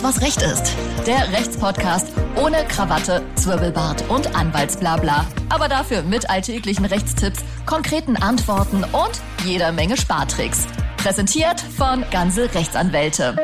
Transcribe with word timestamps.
Alles, 0.00 0.16
was 0.16 0.22
Recht 0.22 0.42
ist. 0.42 0.76
Der 1.06 1.30
Rechtspodcast 1.32 2.12
ohne 2.36 2.56
Krawatte, 2.68 3.22
Zwirbelbart 3.34 4.08
und 4.08 4.34
Anwaltsblabla. 4.34 5.26
Aber 5.50 5.68
dafür 5.68 6.02
mit 6.02 6.30
alltäglichen 6.30 6.84
Rechtstipps, 6.86 7.44
konkreten 7.66 8.16
Antworten 8.16 8.84
und 8.84 9.20
jeder 9.44 9.72
Menge 9.72 9.96
Spartricks. 9.96 10.66
Präsentiert 10.96 11.60
von 11.60 12.04
Ganze 12.10 12.54
Rechtsanwälte. 12.54 13.36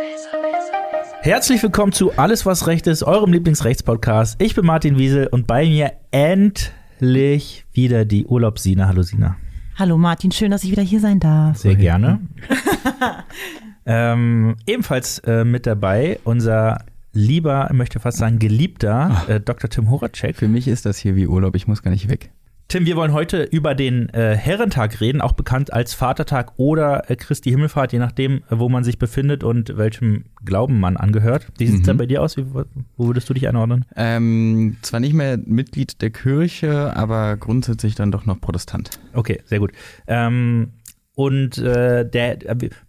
Herzlich 1.21 1.62
willkommen 1.62 1.93
zu 1.93 2.16
Alles, 2.16 2.46
was 2.46 2.66
Recht 2.66 2.86
ist, 2.86 3.02
eurem 3.02 3.32
Lieblingsrechtspodcast. 3.32 4.41
Ich 4.41 4.54
bin 4.54 4.64
Martin 4.64 4.98
Wiesel 4.98 5.27
und 5.27 5.46
bei 5.46 5.66
mir 5.66 5.93
endlich 6.11 7.66
wieder 7.73 8.04
die 8.04 8.25
Urlaubsina. 8.25 8.86
Hallo 8.86 9.02
Sina. 9.02 9.36
Hallo 9.79 9.98
Martin, 9.98 10.32
schön, 10.32 10.50
dass 10.50 10.64
ich 10.64 10.70
wieder 10.70 10.82
hier 10.82 11.00
sein 11.00 11.20
darf. 11.20 11.59
Sehr 11.59 11.75
gerne. 11.75 12.20
ähm, 13.87 14.57
ebenfalls 14.66 15.21
äh, 15.21 15.45
mit 15.45 15.66
dabei 15.66 16.18
unser 16.25 16.79
lieber, 17.13 17.71
möchte 17.72 17.99
fast 18.00 18.18
sagen 18.18 18.39
geliebter 18.39 19.25
äh, 19.29 19.40
Dr. 19.40 19.71
Tim 19.71 19.90
Horacek. 19.90 20.36
Für 20.36 20.49
mich 20.49 20.68
ist 20.68 20.85
das 20.85 20.99
hier 20.99 21.17
wie 21.17 21.26
Urlaub, 21.26 21.54
ich 21.57 21.67
muss 21.67 21.82
gar 21.82 21.90
nicht 21.90 22.09
weg. 22.11 22.31
Tim, 22.68 22.85
wir 22.85 22.96
wollen 22.96 23.12
heute 23.12 23.45
über 23.45 23.76
den 23.76 24.09
äh, 24.09 24.36
Herrentag 24.36 25.00
reden, 25.00 25.21
auch 25.21 25.32
bekannt 25.32 25.72
als 25.72 25.95
Vatertag 25.95 26.54
oder 26.57 27.09
äh, 27.09 27.14
Christi 27.14 27.50
Himmelfahrt, 27.50 27.93
je 27.93 28.00
nachdem, 28.00 28.39
äh, 28.39 28.59
wo 28.59 28.68
man 28.68 28.82
sich 28.82 28.99
befindet 28.99 29.45
und 29.45 29.76
welchem 29.79 30.25
Glauben 30.45 30.81
man 30.81 30.96
angehört. 30.96 31.46
Wie 31.59 31.67
sieht 31.67 31.76
es 31.76 31.81
Mhm. 31.82 31.87
da 31.87 31.93
bei 31.93 32.06
dir 32.06 32.23
aus? 32.23 32.37
Wie, 32.37 32.45
wo 32.53 33.06
würdest 33.06 33.31
du 33.31 33.34
dich 33.34 33.47
einordnen? 33.48 33.84
Ähm, 33.95 34.77
zwar 34.83 34.98
nicht 34.98 35.14
mehr 35.14 35.39
Mitglied 35.39 36.03
der 36.03 36.11
Kirche, 36.11 36.95
aber 36.97 37.37
grundsätzlich 37.37 37.95
dann 37.95 38.11
doch 38.11 38.27
noch 38.27 38.41
Protestant. 38.41 38.91
Okay, 39.12 39.41
sehr 39.47 39.61
gut. 39.61 39.70
Ähm, 40.09 40.70
und 41.16 41.56
äh, 41.56 42.08
der, 42.08 42.36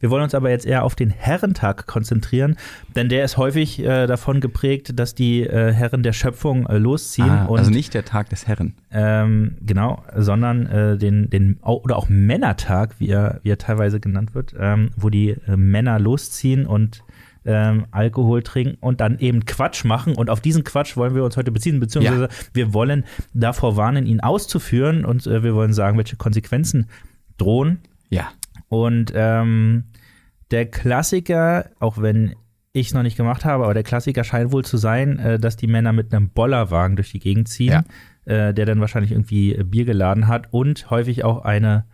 wir 0.02 0.09
wollen 0.09 0.23
uns 0.23 0.36
aber 0.36 0.49
jetzt 0.49 0.66
eher 0.66 0.84
auf 0.84 0.95
den 0.95 1.09
Herrentag 1.09 1.88
konzentrieren, 1.88 2.58
denn 2.94 3.08
der 3.08 3.23
ist 3.23 3.38
häufig 3.38 3.80
äh, 3.80 4.05
davon 4.05 4.41
geprägt, 4.41 5.00
dass 5.00 5.16
die 5.16 5.44
äh, 5.44 5.72
Herren 5.72 6.03
der 6.03 6.11
Schöpfung 6.11 6.66
äh, 6.67 6.78
losziehen 6.78 7.30
Ah, 7.30 7.45
und 7.45 7.59
also 7.59 7.72
nicht 7.72 7.94
der 7.94 8.03
Tag 8.03 8.30
des 8.30 8.45
Herren. 8.45 8.75
ähm, 8.92 9.56
genau, 9.66 10.03
sondern 10.14 10.67
äh, 10.67 10.97
den, 10.97 11.30
den 11.30 11.58
oder 11.64 11.95
auch 11.95 12.09
Männertag, 12.09 12.95
wie 13.00 13.08
er, 13.08 13.39
wie 13.44 13.50
er 13.50 13.58
teilweise 13.58 14.02
genannt 14.02 14.36
wird, 14.36 14.53
ähm, 14.59 14.89
wo 14.97 15.09
die 15.09 15.30
äh, 15.30 15.56
Männer 15.56 15.97
losziehen 15.97 16.66
und 16.67 17.03
ähm, 17.45 17.86
Alkohol 17.91 18.44
trinken 18.44 18.75
und 18.81 19.00
dann 19.00 19.19
eben 19.19 19.45
Quatsch 19.45 19.86
machen. 19.86 20.16
Und 20.16 20.30
auf 20.30 20.41
diesen 20.41 20.66
Quatsch 20.66 20.97
wollen 20.97 21.16
wir 21.16 21.23
uns 21.23 21.38
heute 21.38 21.53
beziehen, 21.53 21.80
beziehungsweise 21.80 22.28
wir 22.52 22.73
wollen 22.73 23.06
davor 23.34 23.78
warnen, 23.78 24.06
ihn 24.06 24.19
auszuführen 24.19 25.06
und 25.06 25.25
äh, 25.28 25.44
wir 25.44 25.56
wollen 25.56 25.72
sagen, 25.72 25.97
welche 25.97 26.17
Konsequenzen 26.17 26.88
drohen. 27.38 27.80
Ja. 28.09 28.30
Und 28.69 29.11
ähm, 29.16 29.86
der 30.52 30.66
Klassiker, 30.66 31.69
auch 31.80 32.02
wenn 32.02 32.36
ich 32.73 32.88
es 32.88 32.94
noch 32.94 33.03
nicht 33.03 33.17
gemacht 33.17 33.45
habe, 33.45 33.63
aber 33.63 33.73
der 33.73 33.83
Klassiker 33.83 34.23
scheint 34.23 34.52
wohl 34.52 34.63
zu 34.63 34.77
sein, 34.77 35.19
äh, 35.19 35.39
dass 35.39 35.55
die 35.55 35.67
Männer 35.67 35.94
mit 35.94 36.13
einem 36.13 36.30
Bollerwagen 36.30 36.95
durch 36.95 37.11
die 37.11 37.19
Gegend 37.19 37.47
ziehen, 37.47 37.83
äh, 38.25 38.53
der 38.53 38.66
dann 38.66 38.80
wahrscheinlich 38.80 39.11
irgendwie 39.11 39.55
äh, 39.55 39.63
Bier 39.63 39.85
geladen 39.85 40.28
hat 40.28 40.53
und 40.53 40.89
häufig 40.89 41.23
auch 41.23 41.44
eine, 41.44 41.85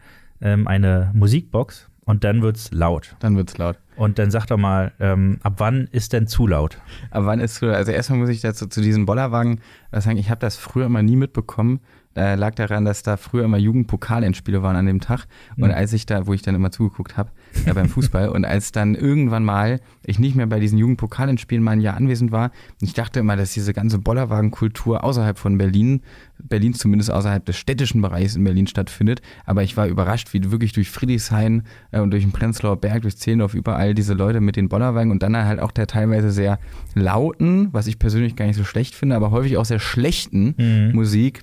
ähm, 0.41 0.67
eine 0.67 1.11
Musikbox. 1.14 1.89
Und 2.06 2.25
dann 2.25 2.41
wird's 2.41 2.69
laut. 2.73 3.16
Dann 3.19 3.38
wird's 3.38 3.58
laut. 3.58 3.80
Und 3.95 4.19
dann 4.19 4.30
sag 4.30 4.45
doch 4.47 4.58
mal, 4.58 4.91
ähm, 5.00 5.39
ab 5.41 5.53
wann 5.58 5.88
ist 5.91 6.11
denn 6.11 6.28
zu 6.28 6.47
laut? 6.47 6.80
Aber 7.11 7.28
wann 7.28 7.39
ist 7.39 7.56
so, 7.56 7.67
also 7.67 7.94
erstmal 7.94 8.19
muss 8.19 8.30
ich 8.30 8.41
dazu 8.41 8.67
zu 8.67 8.81
diesem 8.81 9.06
Bollerwagen 9.06 9.61
äh, 9.91 10.02
sagen, 10.02 10.17
ich 10.17 10.30
habe 10.30 10.41
das 10.41 10.58
früher 10.58 10.88
immer 10.88 11.02
nie 11.02 11.16
mitbekommen. 11.16 11.80
Da 12.16 12.36
lag 12.36 12.53
daran, 12.56 12.86
dass 12.86 13.02
da 13.03 13.17
früher 13.17 13.44
immer 13.45 13.58
Jugendpokalendspiele 13.58 14.61
waren 14.61 14.75
an 14.75 14.86
dem 14.86 15.00
Tag. 15.02 15.25
Und 15.58 15.69
Mhm. 15.69 15.73
als 15.73 15.94
ich 15.94 16.06
da, 16.06 16.28
wo 16.28 16.33
ich 16.33 16.42
dann 16.44 16.53
immer 16.56 16.69
zugeguckt 16.72 17.17
habe, 17.17 17.30
äh, 17.66 17.73
beim 17.73 17.89
Fußball, 17.89 18.30
und 18.30 18.45
als 18.45 18.72
dann 18.72 18.95
irgendwann 18.95 19.44
mal 19.44 19.80
ich 20.06 20.19
nicht 20.19 20.36
mehr 20.36 20.45
bei 20.47 20.59
diesen 20.59 20.78
Jugendpokalendspielen 20.78 21.64
mal 21.64 21.72
ein 21.72 21.81
Jahr 21.81 21.95
anwesend 21.97 22.31
war, 22.31 22.52
ich 22.81 22.94
dachte 22.94 23.19
immer, 23.19 23.36
dass 23.36 23.53
diese 23.53 23.73
ganze 23.73 23.97
Bollerwagenkultur 24.00 25.03
außerhalb 25.03 25.38
von 25.38 25.58
Berlin, 25.58 26.02
Berlin 26.44 26.73
zumindest 26.73 27.09
außerhalb 27.12 27.46
des 27.46 27.57
städtischen 27.57 28.02
Bereichs 28.02 28.35
in 28.35 28.44
Berlin 28.44 28.68
stattfindet. 28.68 29.22
Aber 29.46 29.63
ich 29.63 29.78
war 29.78 29.88
überrascht, 29.88 30.34
wie 30.34 30.52
wirklich 30.52 30.73
durch 30.73 30.90
Friedrichshain 30.90 31.63
äh, 31.91 32.00
und 32.00 32.12
durch 32.12 32.23
den 32.23 32.31
Prenzlauer 32.31 32.78
Berg, 32.78 33.03
durch 33.03 33.18
Zehlendorf, 33.18 33.53
überall 33.53 33.94
diese 33.94 34.13
Leute 34.13 34.41
mit 34.41 34.56
den 34.56 34.69
Bollerwagen 34.69 35.12
und 35.12 35.23
dann 35.23 35.35
halt 35.38 35.59
auch 35.59 35.72
der 35.72 35.88
teilweise 35.88 36.31
sehr 36.31 36.59
lauten, 36.96 37.69
was 37.72 37.88
ich 37.88 38.00
persönlich 38.00 38.35
gar 38.35 38.46
nicht 38.46 38.56
so 38.57 38.63
schlecht 38.63 38.96
finde, 38.96 39.16
aber 39.16 39.31
häufig 39.31 39.57
auch 39.57 39.66
sehr 39.66 39.79
schlechten 39.79 40.56
Mhm. 40.57 40.91
Musik 40.94 41.41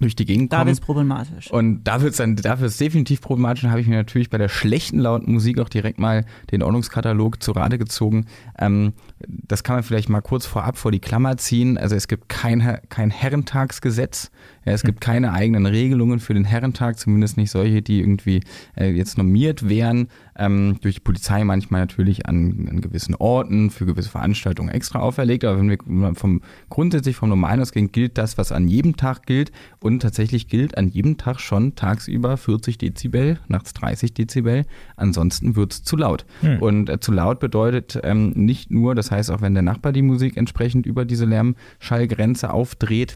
durch 0.00 0.16
die 0.16 0.24
Gegend 0.24 0.52
Da 0.52 0.58
kommen. 0.58 0.68
wird 0.68 0.74
es 0.78 0.80
problematisch. 0.80 1.50
Und 1.50 1.84
da 1.84 2.00
wird's 2.02 2.18
dann, 2.18 2.36
dafür 2.36 2.66
ist 2.66 2.72
es 2.74 2.78
definitiv 2.78 3.20
problematisch. 3.20 3.62
Dann 3.62 3.70
habe 3.70 3.80
ich 3.80 3.86
mir 3.86 3.96
natürlich 3.96 4.30
bei 4.30 4.38
der 4.38 4.48
schlechten 4.48 4.98
lauten 4.98 5.32
Musik 5.32 5.58
auch 5.58 5.68
direkt 5.68 5.98
mal 5.98 6.24
den 6.50 6.62
Ordnungskatalog 6.62 7.42
zu 7.42 7.52
Rate 7.52 7.78
gezogen. 7.78 8.26
Ähm, 8.58 8.92
das 9.26 9.64
kann 9.64 9.76
man 9.76 9.82
vielleicht 9.82 10.08
mal 10.08 10.20
kurz 10.20 10.46
vorab 10.46 10.76
vor 10.78 10.92
die 10.92 11.00
Klammer 11.00 11.36
ziehen. 11.36 11.76
Also 11.78 11.96
es 11.96 12.08
gibt 12.08 12.28
kein, 12.28 12.78
kein 12.88 13.10
Herrentagsgesetz. 13.10 14.30
Ja, 14.68 14.74
es 14.74 14.82
gibt 14.82 15.00
keine 15.00 15.32
eigenen 15.32 15.64
Regelungen 15.64 16.20
für 16.20 16.34
den 16.34 16.44
Herrentag, 16.44 16.98
zumindest 16.98 17.38
nicht 17.38 17.50
solche, 17.50 17.80
die 17.80 18.00
irgendwie 18.00 18.42
äh, 18.76 18.90
jetzt 18.90 19.16
normiert 19.16 19.66
wären. 19.66 20.08
Ähm, 20.36 20.76
durch 20.82 20.96
die 20.96 21.00
Polizei 21.00 21.42
manchmal 21.42 21.80
natürlich 21.80 22.26
an, 22.26 22.68
an 22.70 22.82
gewissen 22.82 23.14
Orten 23.14 23.70
für 23.70 23.86
gewisse 23.86 24.10
Veranstaltungen 24.10 24.68
extra 24.68 24.98
auferlegt. 24.98 25.46
Aber 25.46 25.58
wenn 25.58 25.70
wir 25.70 26.14
vom 26.14 26.42
grundsätzlich 26.68 27.16
vom 27.16 27.30
Normalen 27.30 27.62
ausgehen, 27.62 27.92
gilt 27.92 28.18
das, 28.18 28.36
was 28.36 28.52
an 28.52 28.68
jedem 28.68 28.98
Tag 28.98 29.24
gilt. 29.24 29.52
Und 29.80 30.00
tatsächlich 30.00 30.48
gilt 30.48 30.76
an 30.76 30.88
jedem 30.88 31.16
Tag 31.16 31.40
schon 31.40 31.74
tagsüber 31.74 32.36
40 32.36 32.76
Dezibel, 32.76 33.38
nachts 33.48 33.72
30 33.72 34.12
Dezibel. 34.12 34.66
Ansonsten 34.96 35.56
wird's 35.56 35.82
zu 35.82 35.96
laut. 35.96 36.26
Hm. 36.42 36.58
Und 36.58 36.90
äh, 36.90 37.00
zu 37.00 37.10
laut 37.10 37.40
bedeutet 37.40 37.98
ähm, 38.02 38.32
nicht 38.34 38.70
nur, 38.70 38.94
das 38.94 39.10
heißt 39.10 39.30
auch, 39.30 39.40
wenn 39.40 39.54
der 39.54 39.62
Nachbar 39.62 39.92
die 39.92 40.02
Musik 40.02 40.36
entsprechend 40.36 40.84
über 40.84 41.06
diese 41.06 41.24
Lärmschallgrenze 41.24 42.52
aufdreht, 42.52 43.14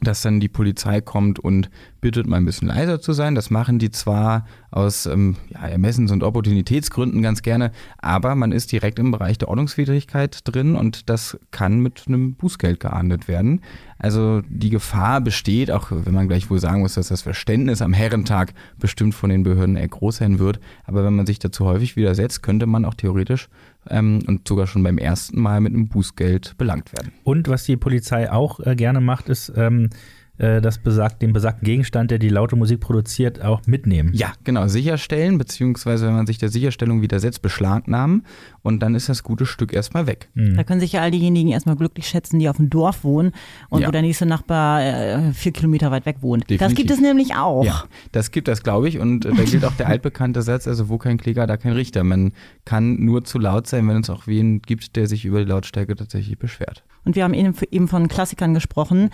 dass 0.00 0.22
dann 0.22 0.40
die 0.40 0.48
Polizei 0.48 1.00
kommt 1.00 1.38
und 1.38 1.70
bittet, 2.00 2.26
mal 2.26 2.38
ein 2.38 2.46
bisschen 2.46 2.68
leiser 2.68 3.00
zu 3.00 3.12
sein. 3.12 3.34
Das 3.34 3.50
machen 3.50 3.78
die 3.78 3.90
zwar 3.90 4.46
aus 4.70 5.06
ähm, 5.06 5.36
ja, 5.48 5.66
Ermessens- 5.66 6.12
und 6.12 6.22
Opportunitätsgründen 6.22 7.22
ganz 7.22 7.42
gerne, 7.42 7.72
aber 7.98 8.34
man 8.34 8.52
ist 8.52 8.72
direkt 8.72 8.98
im 8.98 9.10
Bereich 9.10 9.38
der 9.38 9.48
Ordnungswidrigkeit 9.48 10.40
drin 10.44 10.76
und 10.76 11.08
das 11.08 11.38
kann 11.50 11.80
mit 11.80 12.04
einem 12.06 12.34
Bußgeld 12.34 12.80
geahndet 12.80 13.28
werden. 13.28 13.62
Also 13.98 14.42
die 14.48 14.70
Gefahr 14.70 15.20
besteht, 15.20 15.70
auch 15.70 15.88
wenn 15.90 16.14
man 16.14 16.26
gleich 16.26 16.48
wohl 16.48 16.58
sagen 16.58 16.80
muss, 16.80 16.94
dass 16.94 17.08
das 17.08 17.20
Verständnis 17.20 17.82
am 17.82 17.92
Herrentag 17.92 18.54
bestimmt 18.78 19.14
von 19.14 19.28
den 19.28 19.42
Behörden 19.42 19.76
eher 19.76 19.88
groß 19.88 20.16
sein 20.16 20.38
wird. 20.38 20.58
Aber 20.84 21.04
wenn 21.04 21.14
man 21.14 21.26
sich 21.26 21.38
dazu 21.38 21.66
häufig 21.66 21.96
widersetzt, 21.96 22.42
könnte 22.42 22.66
man 22.66 22.86
auch 22.86 22.94
theoretisch 22.94 23.50
ähm, 23.88 24.20
und 24.26 24.48
sogar 24.48 24.66
schon 24.66 24.82
beim 24.82 24.96
ersten 24.96 25.40
Mal 25.40 25.60
mit 25.60 25.74
einem 25.74 25.88
Bußgeld 25.88 26.56
belangt 26.56 26.92
werden. 26.92 27.12
Und 27.24 27.48
was 27.48 27.64
die 27.64 27.76
Polizei 27.76 28.32
auch 28.32 28.60
äh, 28.60 28.74
gerne 28.74 29.02
macht, 29.02 29.28
ist 29.28 29.52
ähm, 29.54 29.90
äh, 30.40 30.60
das 30.60 30.78
besagt, 30.78 31.20
den 31.22 31.32
besagten 31.32 31.64
Gegenstand, 31.66 32.10
der 32.10 32.18
die 32.18 32.30
laute 32.30 32.56
Musik 32.56 32.80
produziert, 32.80 33.42
auch 33.44 33.60
mitnehmen. 33.66 34.10
Ja, 34.14 34.32
genau, 34.42 34.66
sicherstellen, 34.68 35.36
beziehungsweise 35.38 36.06
wenn 36.06 36.14
man 36.14 36.26
sich 36.26 36.38
der 36.38 36.48
Sicherstellung 36.48 37.02
widersetzt, 37.02 37.42
beschlagnahmen 37.42 38.24
und 38.62 38.80
dann 38.82 38.94
ist 38.94 39.08
das 39.08 39.22
gute 39.22 39.44
Stück 39.44 39.72
erstmal 39.72 40.06
weg. 40.06 40.28
Mhm. 40.34 40.56
Da 40.56 40.64
können 40.64 40.80
sich 40.80 40.92
ja 40.92 41.02
all 41.02 41.10
diejenigen 41.10 41.50
erstmal 41.50 41.76
glücklich 41.76 42.06
schätzen, 42.08 42.38
die 42.38 42.48
auf 42.48 42.56
dem 42.56 42.70
Dorf 42.70 43.04
wohnen 43.04 43.32
und 43.68 43.82
Ja. 43.82 43.88
wo 43.88 43.92
der 43.92 44.02
nächste 44.02 44.24
Nachbar 44.26 44.82
äh, 44.82 45.32
vier 45.34 45.52
Kilometer 45.52 45.90
weit 45.90 46.06
weg 46.06 46.16
wohnt. 46.20 46.44
Das 46.44 46.48
Definitiv. 46.48 46.76
gibt 46.76 46.90
es 46.90 47.00
nämlich 47.00 47.34
auch. 47.36 47.64
Ja, 47.64 47.84
das 48.12 48.30
gibt 48.30 48.48
das, 48.48 48.62
glaube 48.62 48.88
ich, 48.88 48.98
und 48.98 49.26
äh, 49.26 49.32
da 49.34 49.44
gilt 49.44 49.64
auch 49.64 49.74
der 49.74 49.88
altbekannte 49.88 50.40
Satz, 50.42 50.66
also 50.66 50.88
wo 50.88 50.96
kein 50.98 51.18
Kläger, 51.18 51.46
da 51.46 51.56
kein 51.58 51.72
Richter. 51.72 52.02
Man 52.02 52.32
kann 52.64 52.96
nur 53.04 53.24
zu 53.24 53.38
laut 53.38 53.66
sein, 53.66 53.86
wenn 53.88 54.00
es 54.00 54.08
auch 54.10 54.26
wen 54.26 54.62
gibt, 54.62 54.96
der 54.96 55.06
sich 55.06 55.24
über 55.26 55.40
die 55.44 55.50
Lautstärke 55.50 55.94
tatsächlich 55.96 56.38
beschwert. 56.38 56.82
Und 57.04 57.14
wir 57.16 57.24
haben 57.24 57.34
eben, 57.34 57.54
eben 57.70 57.88
von 57.88 58.08
Klassikern 58.08 58.54
gesprochen. 58.54 59.10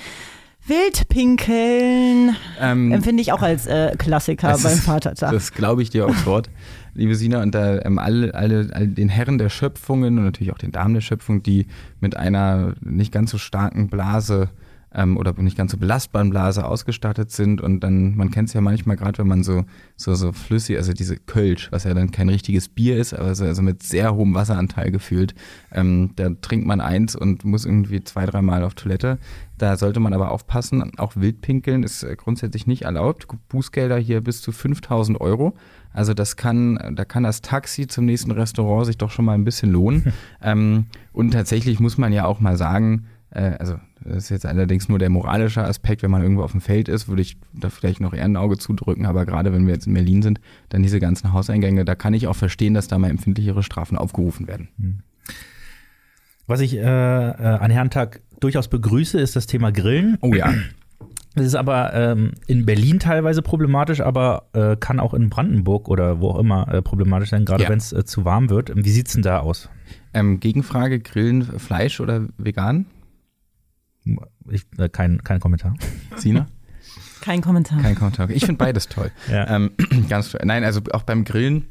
Wildpinkeln 0.66 2.36
Ähm, 2.60 2.92
empfinde 2.92 3.22
ich 3.22 3.32
auch 3.32 3.42
als 3.42 3.66
äh, 3.66 3.94
Klassiker 3.96 4.48
beim 4.48 4.72
ist- 4.72 4.80
Vatertag. 4.84 5.32
Das 5.32 5.52
glaube 5.52 5.82
ich 5.82 5.90
dir 5.90 6.06
aufs 6.06 6.26
Wort, 6.26 6.50
liebe 6.94 7.14
Sina. 7.14 7.42
Und 7.42 7.54
da 7.54 7.80
ähm, 7.82 7.98
alle, 7.98 8.34
alle, 8.34 8.68
alle 8.72 8.88
den 8.88 9.08
Herren 9.08 9.38
der 9.38 9.48
Schöpfungen 9.48 10.18
und 10.18 10.24
natürlich 10.24 10.52
auch 10.52 10.58
den 10.58 10.72
Damen 10.72 10.94
der 10.94 11.00
Schöpfung, 11.00 11.42
die 11.42 11.66
mit 12.00 12.16
einer 12.16 12.74
nicht 12.80 13.12
ganz 13.12 13.30
so 13.30 13.38
starken 13.38 13.88
Blase 13.88 14.48
ähm, 14.96 15.16
oder 15.18 15.34
nicht 15.34 15.56
ganz 15.56 15.72
so 15.72 15.76
belastbaren 15.76 16.30
Blase 16.30 16.64
ausgestattet 16.64 17.30
sind. 17.30 17.60
Und 17.60 17.80
dann, 17.80 18.16
man 18.16 18.30
kennt 18.30 18.48
es 18.48 18.54
ja 18.54 18.62
manchmal 18.62 18.96
gerade, 18.96 19.18
wenn 19.18 19.28
man 19.28 19.44
so, 19.44 19.64
so, 19.94 20.14
so 20.14 20.32
flüssig, 20.32 20.78
also 20.78 20.94
diese 20.94 21.16
Kölsch, 21.16 21.70
was 21.70 21.84
ja 21.84 21.92
dann 21.94 22.10
kein 22.10 22.30
richtiges 22.30 22.68
Bier 22.68 22.96
ist, 22.96 23.12
aber 23.12 23.34
so, 23.34 23.44
also 23.44 23.62
mit 23.62 23.82
sehr 23.82 24.14
hohem 24.14 24.34
Wasseranteil 24.34 24.90
gefühlt, 24.90 25.34
ähm, 25.70 26.12
da 26.16 26.30
trinkt 26.40 26.66
man 26.66 26.80
eins 26.80 27.14
und 27.14 27.44
muss 27.44 27.66
irgendwie 27.66 28.02
zwei, 28.02 28.24
dreimal 28.24 28.64
auf 28.64 28.74
Toilette. 28.74 29.18
Da 29.58 29.76
sollte 29.76 30.00
man 30.00 30.14
aber 30.14 30.30
aufpassen, 30.30 30.92
auch 30.98 31.16
Wildpinkeln 31.16 31.82
ist 31.82 32.02
äh, 32.02 32.16
grundsätzlich 32.16 32.66
nicht 32.66 32.82
erlaubt. 32.82 33.26
Bußgelder 33.48 33.98
hier 33.98 34.22
bis 34.22 34.40
zu 34.40 34.50
5000 34.50 35.20
Euro. 35.20 35.54
Also 35.92 36.12
das 36.12 36.36
kann, 36.36 36.94
da 36.94 37.06
kann 37.06 37.22
das 37.22 37.40
Taxi 37.40 37.86
zum 37.86 38.04
nächsten 38.04 38.30
Restaurant 38.30 38.86
sich 38.86 38.98
doch 38.98 39.10
schon 39.10 39.24
mal 39.24 39.32
ein 39.32 39.44
bisschen 39.44 39.70
lohnen. 39.70 40.12
ähm, 40.42 40.86
und 41.12 41.30
tatsächlich 41.30 41.80
muss 41.80 41.96
man 41.96 42.12
ja 42.12 42.26
auch 42.26 42.40
mal 42.40 42.58
sagen, 42.58 43.06
also 43.30 43.78
das 44.02 44.16
ist 44.24 44.28
jetzt 44.30 44.46
allerdings 44.46 44.88
nur 44.88 44.98
der 44.98 45.10
moralische 45.10 45.62
Aspekt, 45.64 46.02
wenn 46.02 46.10
man 46.10 46.22
irgendwo 46.22 46.42
auf 46.42 46.52
dem 46.52 46.60
Feld 46.60 46.88
ist, 46.88 47.08
würde 47.08 47.22
ich 47.22 47.36
da 47.52 47.70
vielleicht 47.70 48.00
noch 48.00 48.14
eher 48.14 48.24
ein 48.24 48.36
Auge 48.36 48.56
zudrücken, 48.56 49.04
aber 49.04 49.26
gerade 49.26 49.52
wenn 49.52 49.66
wir 49.66 49.74
jetzt 49.74 49.86
in 49.86 49.94
Berlin 49.94 50.22
sind, 50.22 50.40
dann 50.68 50.82
diese 50.82 51.00
ganzen 51.00 51.32
Hauseingänge, 51.32 51.84
da 51.84 51.94
kann 51.94 52.14
ich 52.14 52.28
auch 52.28 52.36
verstehen, 52.36 52.72
dass 52.74 52.88
da 52.88 52.98
mal 52.98 53.10
empfindlichere 53.10 53.62
Strafen 53.62 53.98
aufgerufen 53.98 54.46
werden. 54.46 54.68
Was 56.46 56.60
ich 56.60 56.76
äh, 56.76 56.80
äh, 56.80 56.82
an 56.84 57.70
Herrentag 57.70 58.20
durchaus 58.40 58.68
begrüße, 58.68 59.18
ist 59.20 59.34
das 59.34 59.46
Thema 59.46 59.72
Grillen. 59.72 60.16
Oh 60.20 60.32
ja. 60.32 60.54
Das 61.34 61.44
ist 61.44 61.54
aber 61.56 61.92
ähm, 61.92 62.32
in 62.46 62.64
Berlin 62.64 62.98
teilweise 62.98 63.42
problematisch, 63.42 64.00
aber 64.00 64.44
äh, 64.54 64.76
kann 64.76 65.00
auch 65.00 65.12
in 65.12 65.28
Brandenburg 65.28 65.88
oder 65.88 66.20
wo 66.20 66.30
auch 66.30 66.38
immer 66.38 66.72
äh, 66.72 66.80
problematisch 66.80 67.28
sein, 67.30 67.44
gerade 67.44 67.64
Ja. 67.64 67.68
wenn 67.68 67.78
es 67.78 67.92
äh, 67.92 68.04
zu 68.04 68.24
warm 68.24 68.48
wird. 68.48 68.72
Wie 68.74 68.88
sieht's 68.90 69.12
denn 69.12 69.22
da 69.22 69.40
aus? 69.40 69.68
Ähm, 70.14 70.40
Gegenfrage: 70.40 70.98
Grillen 71.00 71.42
Fleisch 71.42 72.00
oder 72.00 72.26
vegan? 72.38 72.86
Ich, 74.50 74.66
äh, 74.78 74.88
kein, 74.88 75.22
kein 75.22 75.40
Kommentar. 75.40 75.74
Sina? 76.16 76.46
Kein 77.20 77.40
Kommentar. 77.40 77.82
Kein 77.82 77.96
Kommentar. 77.96 78.30
Ich 78.30 78.44
finde 78.46 78.58
beides 78.58 78.88
toll. 78.88 79.10
Ja. 79.30 79.48
Ähm, 79.56 79.72
ganz 80.08 80.30
toll. 80.30 80.40
Nein, 80.44 80.64
also 80.64 80.80
auch 80.92 81.02
beim 81.02 81.24
Grillen. 81.24 81.66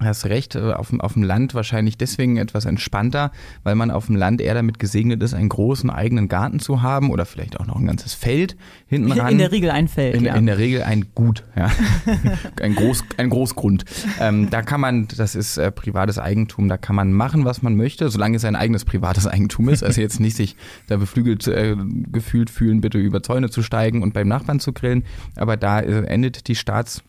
Hast 0.00 0.26
recht, 0.26 0.54
äh, 0.54 0.72
auf 0.72 0.90
dem, 0.90 1.00
auf 1.00 1.14
dem 1.14 1.24
Land 1.24 1.54
wahrscheinlich 1.54 1.98
deswegen 1.98 2.36
etwas 2.36 2.66
entspannter, 2.66 3.32
weil 3.64 3.74
man 3.74 3.90
auf 3.90 4.06
dem 4.06 4.14
Land 4.14 4.40
eher 4.40 4.54
damit 4.54 4.78
gesegnet 4.78 5.22
ist, 5.22 5.34
einen 5.34 5.48
großen 5.48 5.90
eigenen 5.90 6.28
Garten 6.28 6.60
zu 6.60 6.82
haben 6.82 7.10
oder 7.10 7.26
vielleicht 7.26 7.58
auch 7.58 7.66
noch 7.66 7.76
ein 7.76 7.86
ganzes 7.86 8.14
Feld 8.14 8.56
hinten 8.86 9.10
ran. 9.12 9.32
In 9.32 9.38
der 9.38 9.50
Regel 9.50 9.70
ein 9.70 9.88
Feld, 9.88 10.14
In, 10.14 10.24
ja. 10.24 10.36
in 10.36 10.46
der 10.46 10.58
Regel 10.58 10.82
ein 10.82 11.06
Gut, 11.14 11.42
ja. 11.56 11.70
ein, 12.62 12.76
Groß, 12.76 13.04
ein 13.16 13.28
Großgrund. 13.30 13.84
Ähm, 14.20 14.50
da 14.50 14.62
kann 14.62 14.80
man, 14.80 15.08
das 15.08 15.34
ist 15.34 15.58
äh, 15.58 15.72
privates 15.72 16.18
Eigentum, 16.18 16.68
da 16.68 16.76
kann 16.76 16.94
man 16.94 17.12
machen, 17.12 17.44
was 17.44 17.62
man 17.62 17.74
möchte, 17.74 18.08
solange 18.08 18.36
es 18.36 18.42
sein 18.42 18.54
eigenes 18.54 18.84
privates 18.84 19.26
Eigentum 19.26 19.68
ist. 19.68 19.82
Also 19.82 20.00
jetzt 20.00 20.20
nicht 20.20 20.36
sich 20.36 20.56
da 20.86 20.96
beflügelt 20.96 21.46
äh, 21.48 21.76
gefühlt 22.12 22.50
fühlen, 22.50 22.80
bitte 22.80 22.98
über 22.98 23.22
Zäune 23.22 23.50
zu 23.50 23.62
steigen 23.62 24.02
und 24.02 24.14
beim 24.14 24.28
Nachbarn 24.28 24.60
zu 24.60 24.72
grillen. 24.72 25.04
Aber 25.34 25.56
da 25.56 25.80
äh, 25.80 26.04
endet 26.04 26.46
die 26.46 26.54
Staats 26.54 27.02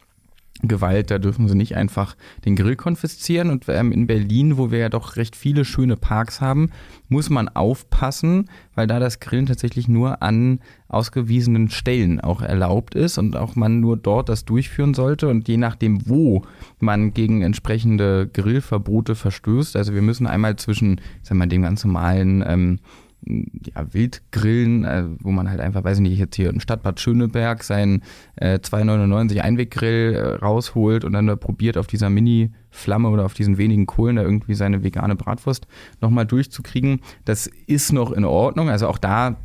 Gewalt, 0.61 1.09
da 1.09 1.19
dürfen 1.19 1.47
sie 1.47 1.55
nicht 1.55 1.75
einfach 1.75 2.15
den 2.45 2.55
Grill 2.55 2.75
konfiszieren. 2.75 3.49
Und 3.49 3.65
ähm, 3.69 3.91
in 3.91 4.07
Berlin, 4.07 4.57
wo 4.57 4.71
wir 4.71 4.79
ja 4.79 4.89
doch 4.89 5.15
recht 5.15 5.35
viele 5.35 5.63
schöne 5.63 5.95
Parks 5.95 6.41
haben, 6.41 6.71
muss 7.07 7.29
man 7.29 7.47
aufpassen, 7.47 8.49
weil 8.75 8.87
da 8.87 8.99
das 8.99 9.19
Grillen 9.19 9.45
tatsächlich 9.45 9.87
nur 9.87 10.21
an 10.21 10.59
ausgewiesenen 10.89 11.69
Stellen 11.69 12.19
auch 12.19 12.41
erlaubt 12.41 12.95
ist 12.95 13.17
und 13.17 13.37
auch 13.37 13.55
man 13.55 13.79
nur 13.79 13.95
dort 13.95 14.27
das 14.27 14.43
durchführen 14.43 14.93
sollte. 14.93 15.29
Und 15.29 15.47
je 15.47 15.57
nachdem, 15.57 16.07
wo 16.09 16.43
man 16.79 17.13
gegen 17.13 17.41
entsprechende 17.41 18.27
Grillverbote 18.27 19.15
verstößt, 19.15 19.75
also 19.75 19.93
wir 19.93 20.01
müssen 20.01 20.27
einmal 20.27 20.57
zwischen, 20.57 20.99
sagen 21.21 21.39
wir 21.39 21.45
mal, 21.45 21.47
dem 21.47 21.61
ganz 21.61 21.85
normalen 21.85 22.43
ähm, 22.45 22.79
ja, 23.25 23.93
Wildgrillen, 23.93 24.85
äh, 24.85 25.03
wo 25.19 25.31
man 25.31 25.49
halt 25.49 25.59
einfach, 25.59 25.83
weiß 25.83 25.97
ich 25.97 26.03
nicht, 26.03 26.19
jetzt 26.19 26.35
hier 26.35 26.49
in 26.49 26.59
Stadtbad 26.59 26.99
Schöneberg 26.99 27.63
seinen 27.63 28.01
äh, 28.35 28.59
2,99 28.59 29.39
Einweggrill 29.39 30.13
äh, 30.15 30.35
rausholt 30.43 31.03
und 31.03 31.13
dann 31.13 31.27
da 31.27 31.35
probiert 31.35 31.77
auf 31.77 31.87
dieser 31.87 32.09
Mini-Flamme 32.09 33.09
oder 33.09 33.25
auf 33.25 33.33
diesen 33.33 33.57
wenigen 33.57 33.85
Kohlen 33.85 34.15
da 34.15 34.23
irgendwie 34.23 34.55
seine 34.55 34.83
vegane 34.83 35.15
Bratwurst 35.15 35.67
nochmal 36.01 36.25
durchzukriegen. 36.25 37.01
Das 37.25 37.47
ist 37.67 37.91
noch 37.93 38.11
in 38.11 38.25
Ordnung. 38.25 38.69
Also 38.69 38.87
auch 38.87 38.97
da 38.97 39.37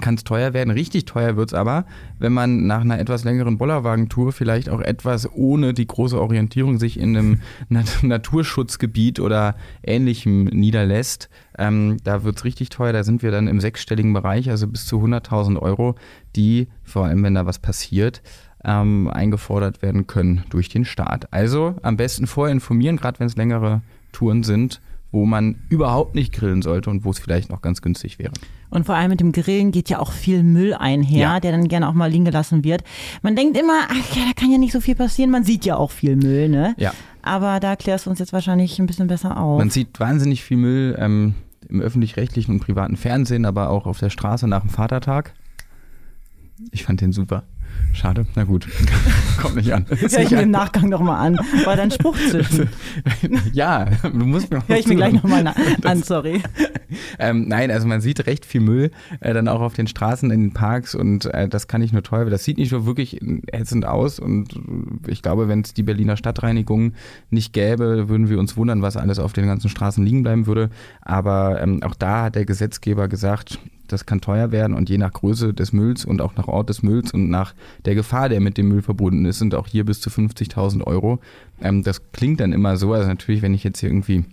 kann 0.00 0.14
es 0.14 0.24
teuer 0.24 0.54
werden. 0.54 0.70
Richtig 0.70 1.04
teuer 1.04 1.36
wird 1.36 1.50
es 1.50 1.54
aber, 1.54 1.84
wenn 2.18 2.32
man 2.32 2.66
nach 2.66 2.80
einer 2.80 2.98
etwas 2.98 3.24
längeren 3.24 3.58
Bollerwagentour 3.58 4.32
vielleicht 4.32 4.68
auch 4.68 4.80
etwas 4.80 5.30
ohne 5.32 5.74
die 5.74 5.86
große 5.86 6.20
Orientierung 6.20 6.78
sich 6.78 6.98
in 6.98 7.16
einem 7.16 7.40
Nat 7.68 8.02
Naturschutzgebiet 8.02 9.20
oder 9.20 9.56
ähnlichem 9.82 10.44
niederlässt. 10.44 11.28
Ähm, 11.58 11.98
da 12.04 12.22
wird 12.22 12.36
es 12.36 12.44
richtig 12.44 12.68
teuer. 12.70 12.92
Da 12.92 13.02
sind 13.04 13.22
wir 13.22 13.30
dann 13.30 13.48
im 13.48 13.60
sechsstelligen 13.60 14.12
Bereich, 14.12 14.48
also 14.48 14.68
bis 14.68 14.86
zu 14.86 14.96
100.000 14.96 15.58
Euro, 15.58 15.96
die, 16.36 16.68
vor 16.84 17.06
allem 17.06 17.22
wenn 17.22 17.34
da 17.34 17.46
was 17.46 17.58
passiert, 17.58 18.22
ähm, 18.64 19.08
eingefordert 19.08 19.82
werden 19.82 20.06
können 20.06 20.44
durch 20.50 20.68
den 20.68 20.84
Staat. 20.84 21.32
Also 21.32 21.76
am 21.82 21.96
besten 21.96 22.26
vorher 22.26 22.52
informieren, 22.52 22.96
gerade 22.96 23.18
wenn 23.18 23.26
es 23.26 23.36
längere 23.36 23.82
Touren 24.12 24.42
sind, 24.42 24.80
wo 25.12 25.26
man 25.26 25.56
überhaupt 25.68 26.14
nicht 26.14 26.32
grillen 26.32 26.62
sollte 26.62 26.90
und 26.90 27.04
wo 27.04 27.10
es 27.10 27.18
vielleicht 27.18 27.50
noch 27.50 27.62
ganz 27.62 27.82
günstig 27.82 28.18
wäre. 28.18 28.32
Und 28.70 28.86
vor 28.86 28.94
allem 28.94 29.10
mit 29.10 29.18
dem 29.20 29.32
Grillen 29.32 29.72
geht 29.72 29.88
ja 29.90 29.98
auch 29.98 30.12
viel 30.12 30.44
Müll 30.44 30.74
einher, 30.74 31.18
Ja. 31.20 31.40
der 31.40 31.50
dann 31.50 31.66
gerne 31.66 31.88
auch 31.88 31.94
mal 31.94 32.08
liegen 32.10 32.24
gelassen 32.24 32.62
wird. 32.62 32.84
Man 33.22 33.34
denkt 33.34 33.58
immer, 33.58 33.80
ach 33.88 34.14
ja, 34.16 34.22
da 34.26 34.32
kann 34.40 34.52
ja 34.52 34.58
nicht 34.58 34.72
so 34.72 34.80
viel 34.80 34.94
passieren. 34.94 35.30
Man 35.32 35.42
sieht 35.42 35.64
ja 35.64 35.76
auch 35.76 35.90
viel 35.90 36.14
Müll, 36.14 36.48
ne? 36.48 36.74
Ja. 36.78 36.92
Aber 37.22 37.58
da 37.58 37.74
klärst 37.74 38.06
du 38.06 38.10
uns 38.10 38.20
jetzt 38.20 38.32
wahrscheinlich 38.32 38.78
ein 38.78 38.86
bisschen 38.86 39.08
besser 39.08 39.36
auf. 39.40 39.58
Man 39.58 39.70
sieht 39.70 39.98
wahnsinnig 39.98 40.42
viel 40.44 40.56
Müll 40.56 40.96
ähm, 40.98 41.34
im 41.68 41.80
öffentlich-rechtlichen 41.80 42.52
und 42.54 42.60
privaten 42.60 42.96
Fernsehen, 42.96 43.44
aber 43.44 43.70
auch 43.70 43.86
auf 43.86 43.98
der 43.98 44.10
Straße 44.10 44.46
nach 44.46 44.60
dem 44.60 44.70
Vatertag. 44.70 45.34
Ich 46.70 46.84
fand 46.84 47.00
den 47.00 47.12
super. 47.12 47.42
Schade, 47.92 48.24
na 48.34 48.44
gut. 48.44 48.68
Kommt 49.40 49.56
nicht 49.56 49.72
an. 49.72 49.84
Hör 49.88 50.20
ich 50.20 50.30
mir 50.30 50.38
im 50.38 50.44
an. 50.44 50.50
Nachgang 50.50 50.88
nochmal 50.88 51.26
an. 51.26 51.38
War 51.64 51.76
dein 51.76 51.90
Spruch 51.90 52.16
zwischen. 52.30 52.68
ja, 53.52 53.86
du 54.02 54.26
musst 54.26 54.50
mir 54.50 54.62
Hör 54.68 54.78
ich 54.78 54.86
mir 54.86 54.96
gleich 54.96 55.12
nochmal 55.12 55.52
an, 55.82 56.02
sorry. 56.02 56.42
Ähm, 57.18 57.48
nein, 57.48 57.70
also 57.70 57.86
man 57.86 58.00
sieht 58.00 58.26
recht 58.26 58.46
viel 58.46 58.60
Müll 58.60 58.90
äh, 59.20 59.34
dann 59.34 59.48
auch 59.48 59.60
auf 59.60 59.74
den 59.74 59.86
Straßen, 59.86 60.30
in 60.30 60.40
den 60.40 60.52
Parks 60.52 60.94
und 60.94 61.26
äh, 61.26 61.48
das 61.48 61.68
kann 61.68 61.80
nicht 61.80 61.92
nur 61.92 62.02
toll, 62.02 62.28
das 62.30 62.44
sieht 62.44 62.58
nicht 62.58 62.72
nur 62.72 62.86
wirklich 62.86 63.20
ätzend 63.52 63.84
aus 63.84 64.18
und 64.18 64.54
ich 65.06 65.22
glaube, 65.22 65.48
wenn 65.48 65.60
es 65.60 65.74
die 65.74 65.82
Berliner 65.82 66.16
Stadtreinigung 66.16 66.92
nicht 67.30 67.52
gäbe, 67.52 68.08
würden 68.08 68.28
wir 68.28 68.38
uns 68.38 68.56
wundern, 68.56 68.82
was 68.82 68.96
alles 68.96 69.18
auf 69.18 69.32
den 69.32 69.46
ganzen 69.46 69.68
Straßen 69.68 70.04
liegen 70.04 70.22
bleiben 70.22 70.46
würde. 70.46 70.70
Aber 71.00 71.60
ähm, 71.60 71.82
auch 71.82 71.94
da 71.94 72.24
hat 72.24 72.34
der 72.34 72.44
Gesetzgeber 72.44 73.08
gesagt, 73.08 73.58
das 73.92 74.06
kann 74.06 74.20
teuer 74.20 74.52
werden 74.52 74.74
und 74.74 74.88
je 74.88 74.98
nach 74.98 75.12
Größe 75.12 75.54
des 75.54 75.72
Mülls 75.72 76.04
und 76.04 76.20
auch 76.20 76.36
nach 76.36 76.48
Ort 76.48 76.68
des 76.68 76.82
Mülls 76.82 77.12
und 77.12 77.30
nach 77.30 77.54
der 77.84 77.94
Gefahr, 77.94 78.28
der 78.28 78.40
mit 78.40 78.58
dem 78.58 78.68
Müll 78.68 78.82
verbunden 78.82 79.24
ist, 79.24 79.38
sind 79.38 79.54
auch 79.54 79.66
hier 79.66 79.84
bis 79.84 80.00
zu 80.00 80.10
50.000 80.10 80.84
Euro. 80.84 81.20
Ähm, 81.60 81.82
das 81.82 82.12
klingt 82.12 82.40
dann 82.40 82.52
immer 82.52 82.76
so, 82.76 82.92
also 82.92 83.06
natürlich, 83.06 83.42
wenn 83.42 83.54
ich 83.54 83.64
jetzt 83.64 83.80
hier 83.80 83.88
irgendwie 83.88 84.24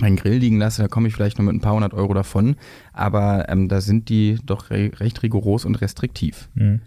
einen 0.00 0.16
Grill 0.16 0.38
liegen 0.38 0.58
lasse, 0.58 0.82
da 0.82 0.88
komme 0.88 1.08
ich 1.08 1.14
vielleicht 1.14 1.38
nur 1.38 1.46
mit 1.46 1.54
ein 1.54 1.60
paar 1.60 1.74
hundert 1.74 1.94
Euro 1.94 2.12
davon, 2.14 2.56
aber 2.92 3.48
ähm, 3.48 3.68
da 3.68 3.80
sind 3.80 4.08
die 4.08 4.38
doch 4.44 4.70
re 4.70 4.90
recht 4.96 5.22
rigoros 5.22 5.64
und 5.64 5.76
restriktiv. 5.76 6.48
Mhm. 6.54 6.80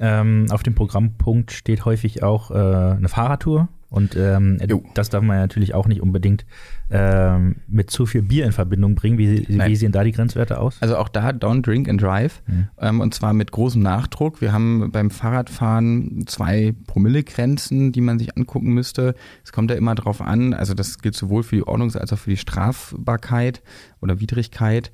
Ähm, 0.00 0.46
auf 0.50 0.62
dem 0.62 0.74
Programmpunkt 0.74 1.52
steht 1.52 1.84
häufig 1.84 2.22
auch 2.22 2.50
äh, 2.50 2.54
eine 2.54 3.08
Fahrradtour. 3.08 3.68
Und 3.94 4.16
ähm, 4.16 4.58
Jo. 4.68 4.82
das 4.94 5.08
darf 5.08 5.22
man 5.22 5.36
ja 5.36 5.42
natürlich 5.42 5.72
auch 5.72 5.86
nicht 5.86 6.00
unbedingt 6.02 6.44
ähm, 6.90 7.56
mit 7.68 7.90
zu 7.90 8.06
viel 8.06 8.22
Bier 8.22 8.44
in 8.44 8.50
Verbindung 8.50 8.96
bringen. 8.96 9.18
Wie, 9.18 9.46
wie 9.48 9.76
sehen 9.76 9.92
da 9.92 10.02
die 10.02 10.10
Grenzwerte 10.10 10.58
aus? 10.58 10.78
Also 10.80 10.96
auch 10.96 11.08
da 11.08 11.28
Don't 11.28 11.62
Drink 11.62 11.88
and 11.88 12.02
Drive 12.02 12.42
Mhm. 12.48 12.68
ähm, 12.80 13.00
und 13.00 13.14
zwar 13.14 13.32
mit 13.34 13.52
großem 13.52 13.80
Nachdruck. 13.80 14.40
Wir 14.40 14.52
haben 14.52 14.90
beim 14.90 15.10
Fahrradfahren 15.10 16.24
zwei 16.26 16.74
Promillegrenzen, 16.88 17.92
die 17.92 18.00
man 18.00 18.18
sich 18.18 18.36
angucken 18.36 18.72
müsste. 18.74 19.14
Es 19.44 19.52
kommt 19.52 19.70
ja 19.70 19.76
immer 19.76 19.94
drauf 19.94 20.20
an, 20.20 20.54
also 20.54 20.74
das 20.74 20.98
gilt 20.98 21.14
sowohl 21.14 21.44
für 21.44 21.54
die 21.54 21.62
Ordnungs- 21.62 21.96
als 21.96 22.12
auch 22.12 22.18
für 22.18 22.30
die 22.30 22.36
Strafbarkeit 22.36 23.62
oder 24.02 24.18
Widrigkeit. 24.20 24.90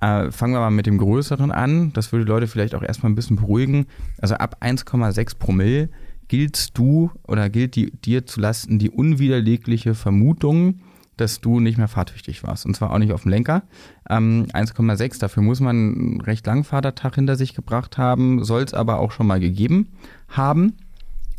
Äh, 0.00 0.30
fangen 0.30 0.52
wir 0.52 0.60
mal 0.60 0.70
mit 0.70 0.86
dem 0.86 0.98
Größeren 0.98 1.52
an. 1.52 1.92
Das 1.94 2.12
würde 2.12 2.24
die 2.26 2.30
Leute 2.30 2.48
vielleicht 2.48 2.74
auch 2.74 2.82
erstmal 2.82 3.10
ein 3.10 3.14
bisschen 3.14 3.36
beruhigen. 3.36 3.86
Also 4.18 4.34
ab 4.34 4.56
1,6 4.60 5.38
Promille 5.38 5.88
giltst 6.32 6.78
du 6.78 7.10
oder 7.28 7.50
gilt 7.50 7.76
die, 7.76 7.90
dir 7.90 8.24
zulasten 8.24 8.78
die 8.78 8.88
unwiderlegliche 8.88 9.94
Vermutung, 9.94 10.80
dass 11.18 11.42
du 11.42 11.60
nicht 11.60 11.76
mehr 11.76 11.88
fahrtüchtig 11.88 12.42
warst. 12.42 12.64
Und 12.64 12.74
zwar 12.74 12.90
auch 12.90 12.96
nicht 12.96 13.12
auf 13.12 13.24
dem 13.24 13.32
Lenker. 13.32 13.64
Ähm, 14.08 14.46
1,6, 14.54 15.20
dafür 15.20 15.42
muss 15.42 15.60
man 15.60 15.76
einen 15.76 16.20
recht 16.22 16.46
langen 16.46 16.64
Vatertag 16.64 17.16
hinter 17.16 17.36
sich 17.36 17.52
gebracht 17.52 17.98
haben, 17.98 18.44
soll 18.44 18.62
es 18.62 18.72
aber 18.72 18.98
auch 18.98 19.12
schon 19.12 19.26
mal 19.26 19.40
gegeben 19.40 19.88
haben 20.26 20.72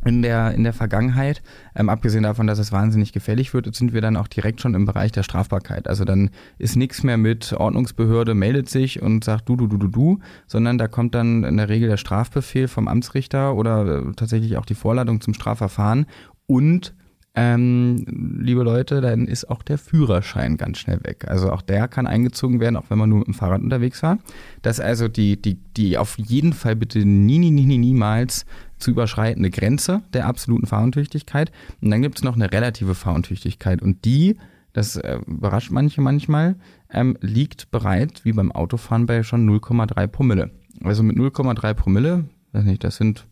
in 0.05 0.21
der, 0.21 0.53
in 0.53 0.63
der 0.63 0.73
Vergangenheit. 0.73 1.41
Ähm, 1.75 1.89
abgesehen 1.89 2.23
davon, 2.23 2.47
dass 2.47 2.59
es 2.59 2.71
wahnsinnig 2.71 3.13
gefährlich 3.13 3.53
wird, 3.53 3.73
sind 3.75 3.93
wir 3.93 4.01
dann 4.01 4.17
auch 4.17 4.27
direkt 4.27 4.61
schon 4.61 4.73
im 4.73 4.85
Bereich 4.85 5.11
der 5.11 5.23
Strafbarkeit. 5.23 5.87
Also 5.87 6.05
dann 6.05 6.29
ist 6.57 6.75
nichts 6.75 7.03
mehr 7.03 7.17
mit 7.17 7.53
Ordnungsbehörde 7.53 8.33
meldet 8.33 8.69
sich 8.69 9.01
und 9.01 9.23
sagt 9.23 9.49
du, 9.49 9.55
du, 9.55 9.67
du, 9.67 9.77
du, 9.77 9.87
du, 9.87 10.19
sondern 10.47 10.77
da 10.77 10.87
kommt 10.87 11.15
dann 11.15 11.43
in 11.43 11.57
der 11.57 11.69
Regel 11.69 11.89
der 11.89 11.97
Strafbefehl 11.97 12.67
vom 12.67 12.87
Amtsrichter 12.87 13.55
oder 13.55 13.99
äh, 13.99 14.13
tatsächlich 14.15 14.57
auch 14.57 14.65
die 14.65 14.75
Vorladung 14.75 15.21
zum 15.21 15.33
Strafverfahren 15.33 16.05
und 16.45 16.93
ähm, 17.35 18.05
liebe 18.39 18.61
Leute, 18.61 19.01
dann 19.01 19.27
ist 19.27 19.49
auch 19.49 19.63
der 19.63 19.79
Führerschein 19.79 20.55
ganz 20.55 20.77
schnell 20.77 20.99
weg. 21.03 21.25
Also 21.27 21.51
auch 21.51 21.63
der 21.63 21.87
kann 21.87 22.05
eingezogen 22.05 22.59
werden, 22.59 22.75
auch 22.75 22.85
wenn 22.89 22.99
man 22.99 23.09
nur 23.09 23.19
mit 23.19 23.27
dem 23.27 23.33
Fahrrad 23.33 23.61
unterwegs 23.61 24.03
war. 24.03 24.19
Das 24.61 24.79
also 24.79 25.07
die, 25.07 25.41
die, 25.41 25.55
die 25.55 25.97
auf 25.97 26.15
jeden 26.19 26.53
Fall 26.53 26.75
bitte 26.75 26.99
nie, 26.99 27.39
nie, 27.39 27.49
nie, 27.49 27.77
niemals 27.77 28.45
zu 28.83 28.91
überschreitende 28.91 29.49
Grenze 29.49 30.01
der 30.13 30.27
absoluten 30.27 30.67
Fahruntüchtigkeit. 30.67 31.51
Und 31.81 31.89
dann 31.89 32.01
gibt 32.01 32.17
es 32.17 32.23
noch 32.23 32.35
eine 32.35 32.51
relative 32.51 32.95
Fahruntüchtigkeit 32.95 33.81
und 33.81 34.05
die, 34.05 34.37
das 34.73 34.97
äh, 34.97 35.19
überrascht 35.25 35.71
manche 35.71 36.01
manchmal, 36.01 36.55
ähm, 36.91 37.17
liegt 37.21 37.71
bereit, 37.71 38.21
wie 38.23 38.33
beim 38.33 38.51
Autofahren, 38.51 39.05
bei 39.05 39.23
schon 39.23 39.49
0,3 39.49 40.07
Promille. 40.07 40.51
Also 40.83 41.01
mit 41.03 41.17
0,3 41.17 41.73
Promille, 41.73 42.25
weiß 42.51 42.65
nicht, 42.65 42.83
das 42.83 42.97
sind 42.97 43.25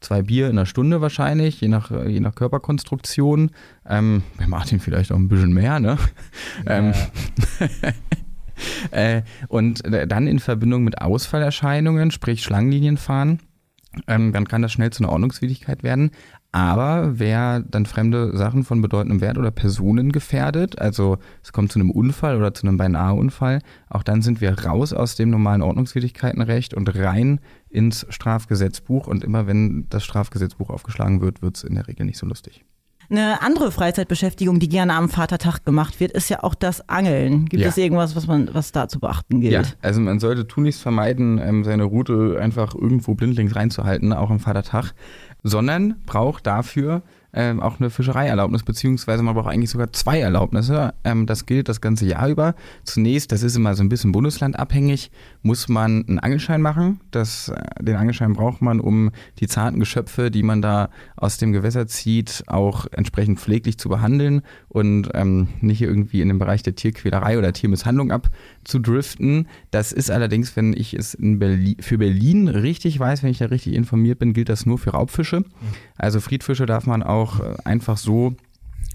zwei 0.00 0.22
Bier 0.22 0.46
in 0.46 0.58
einer 0.58 0.66
Stunde 0.66 1.00
wahrscheinlich, 1.00 1.60
je 1.60 1.68
nach, 1.68 1.90
je 1.90 2.20
nach 2.20 2.34
Körperkonstruktion. 2.34 3.50
Ähm, 3.88 4.22
bei 4.36 4.46
Martin 4.46 4.78
vielleicht 4.78 5.10
auch 5.10 5.16
ein 5.16 5.28
bisschen 5.28 5.52
mehr, 5.52 5.80
ne? 5.80 5.96
Ähm, 6.66 6.92
äh, 8.90 9.22
und 9.48 9.84
äh, 9.84 10.06
dann 10.06 10.26
in 10.26 10.38
Verbindung 10.38 10.84
mit 10.84 11.00
Ausfallerscheinungen, 11.00 12.10
sprich 12.10 12.42
Schlangenlinienfahren, 12.42 13.40
ähm, 14.06 14.32
dann 14.32 14.46
kann 14.46 14.62
das 14.62 14.72
schnell 14.72 14.90
zu 14.90 15.02
einer 15.02 15.12
Ordnungswidrigkeit 15.12 15.82
werden. 15.82 16.10
Aber 16.50 17.18
wer 17.18 17.60
dann 17.60 17.84
fremde 17.84 18.36
Sachen 18.36 18.64
von 18.64 18.80
bedeutendem 18.80 19.20
Wert 19.20 19.36
oder 19.36 19.50
Personen 19.50 20.12
gefährdet, 20.12 20.78
also 20.78 21.18
es 21.42 21.52
kommt 21.52 21.72
zu 21.72 21.78
einem 21.78 21.90
Unfall 21.90 22.36
oder 22.36 22.54
zu 22.54 22.66
einem 22.66 22.78
beinahe 22.78 23.14
Unfall, 23.14 23.60
auch 23.88 24.02
dann 24.02 24.22
sind 24.22 24.40
wir 24.40 24.64
raus 24.64 24.92
aus 24.92 25.14
dem 25.14 25.30
normalen 25.30 25.62
Ordnungswidrigkeitenrecht 25.62 26.72
und 26.72 26.94
rein 26.94 27.40
ins 27.68 28.06
Strafgesetzbuch. 28.08 29.06
Und 29.06 29.24
immer 29.24 29.46
wenn 29.46 29.86
das 29.90 30.04
Strafgesetzbuch 30.04 30.70
aufgeschlagen 30.70 31.20
wird, 31.20 31.42
wird 31.42 31.56
es 31.56 31.64
in 31.64 31.74
der 31.74 31.86
Regel 31.86 32.06
nicht 32.06 32.18
so 32.18 32.26
lustig. 32.26 32.64
Eine 33.10 33.40
andere 33.40 33.72
Freizeitbeschäftigung, 33.72 34.58
die 34.58 34.68
gerne 34.68 34.94
am 34.94 35.08
Vatertag 35.08 35.64
gemacht 35.64 35.98
wird, 35.98 36.12
ist 36.12 36.28
ja 36.28 36.42
auch 36.42 36.54
das 36.54 36.88
Angeln. 36.90 37.46
Gibt 37.46 37.62
Ja. 37.62 37.68
es 37.70 37.78
irgendwas, 37.78 38.14
was 38.14 38.26
man, 38.26 38.50
was 38.52 38.70
da 38.72 38.86
zu 38.88 39.00
beachten 39.00 39.40
gilt? 39.40 39.52
Ja, 39.52 39.62
also 39.80 40.00
man 40.00 40.20
sollte 40.20 40.46
tunlichst 40.46 40.82
vermeiden, 40.82 41.38
ähm, 41.42 41.64
seine 41.64 41.84
Route 41.84 42.38
einfach 42.40 42.74
irgendwo 42.74 43.14
blindlings 43.14 43.56
reinzuhalten, 43.56 44.12
auch 44.12 44.30
am 44.30 44.40
Vatertag, 44.40 44.92
sondern 45.42 45.96
braucht 46.04 46.46
dafür 46.46 47.02
ähm, 47.32 47.60
auch 47.60 47.78
eine 47.78 47.90
Fischereierlaubnis, 47.90 48.62
beziehungsweise 48.62 49.22
man 49.22 49.34
braucht 49.34 49.48
eigentlich 49.48 49.70
sogar 49.70 49.92
zwei 49.92 50.20
Erlaubnisse. 50.20 50.94
Ähm, 51.04 51.26
das 51.26 51.46
gilt 51.46 51.68
das 51.68 51.80
ganze 51.80 52.06
Jahr 52.06 52.28
über. 52.28 52.54
Zunächst, 52.84 53.32
das 53.32 53.42
ist 53.42 53.56
immer 53.56 53.74
so 53.74 53.82
ein 53.82 53.88
bisschen 53.88 54.12
bundeslandabhängig, 54.12 55.10
muss 55.42 55.68
man 55.68 56.06
einen 56.08 56.18
Angelschein 56.18 56.62
machen. 56.62 57.00
Das, 57.10 57.50
äh, 57.50 57.84
den 57.84 57.96
Angelschein 57.96 58.32
braucht 58.32 58.62
man, 58.62 58.80
um 58.80 59.10
die 59.40 59.46
zarten 59.46 59.78
Geschöpfe, 59.78 60.30
die 60.30 60.42
man 60.42 60.62
da 60.62 60.88
aus 61.16 61.36
dem 61.36 61.52
Gewässer 61.52 61.86
zieht, 61.86 62.44
auch 62.46 62.86
entsprechend 62.92 63.38
pfleglich 63.40 63.78
zu 63.78 63.88
behandeln 63.88 64.42
und 64.68 65.10
ähm, 65.14 65.48
nicht 65.60 65.82
irgendwie 65.82 66.22
in 66.22 66.28
den 66.28 66.38
Bereich 66.38 66.62
der 66.62 66.76
Tierquälerei 66.76 67.38
oder 67.38 67.52
Tiermisshandlung 67.52 68.10
abzudriften. 68.10 69.48
Das 69.70 69.92
ist 69.92 70.10
allerdings, 70.10 70.56
wenn 70.56 70.72
ich 70.72 70.94
es 70.94 71.12
in 71.12 71.38
Berlin, 71.38 71.76
für 71.80 71.98
Berlin 71.98 72.48
richtig 72.48 72.98
weiß, 72.98 73.22
wenn 73.22 73.30
ich 73.30 73.38
da 73.38 73.46
richtig 73.46 73.74
informiert 73.74 74.18
bin, 74.18 74.32
gilt 74.32 74.48
das 74.48 74.64
nur 74.64 74.78
für 74.78 74.90
Raubfische. 74.90 75.44
Also 75.96 76.20
Friedfische 76.20 76.64
darf 76.64 76.86
man 76.86 77.02
auch 77.02 77.17
äh, 77.40 77.54
einfach 77.64 77.96
so 77.98 78.34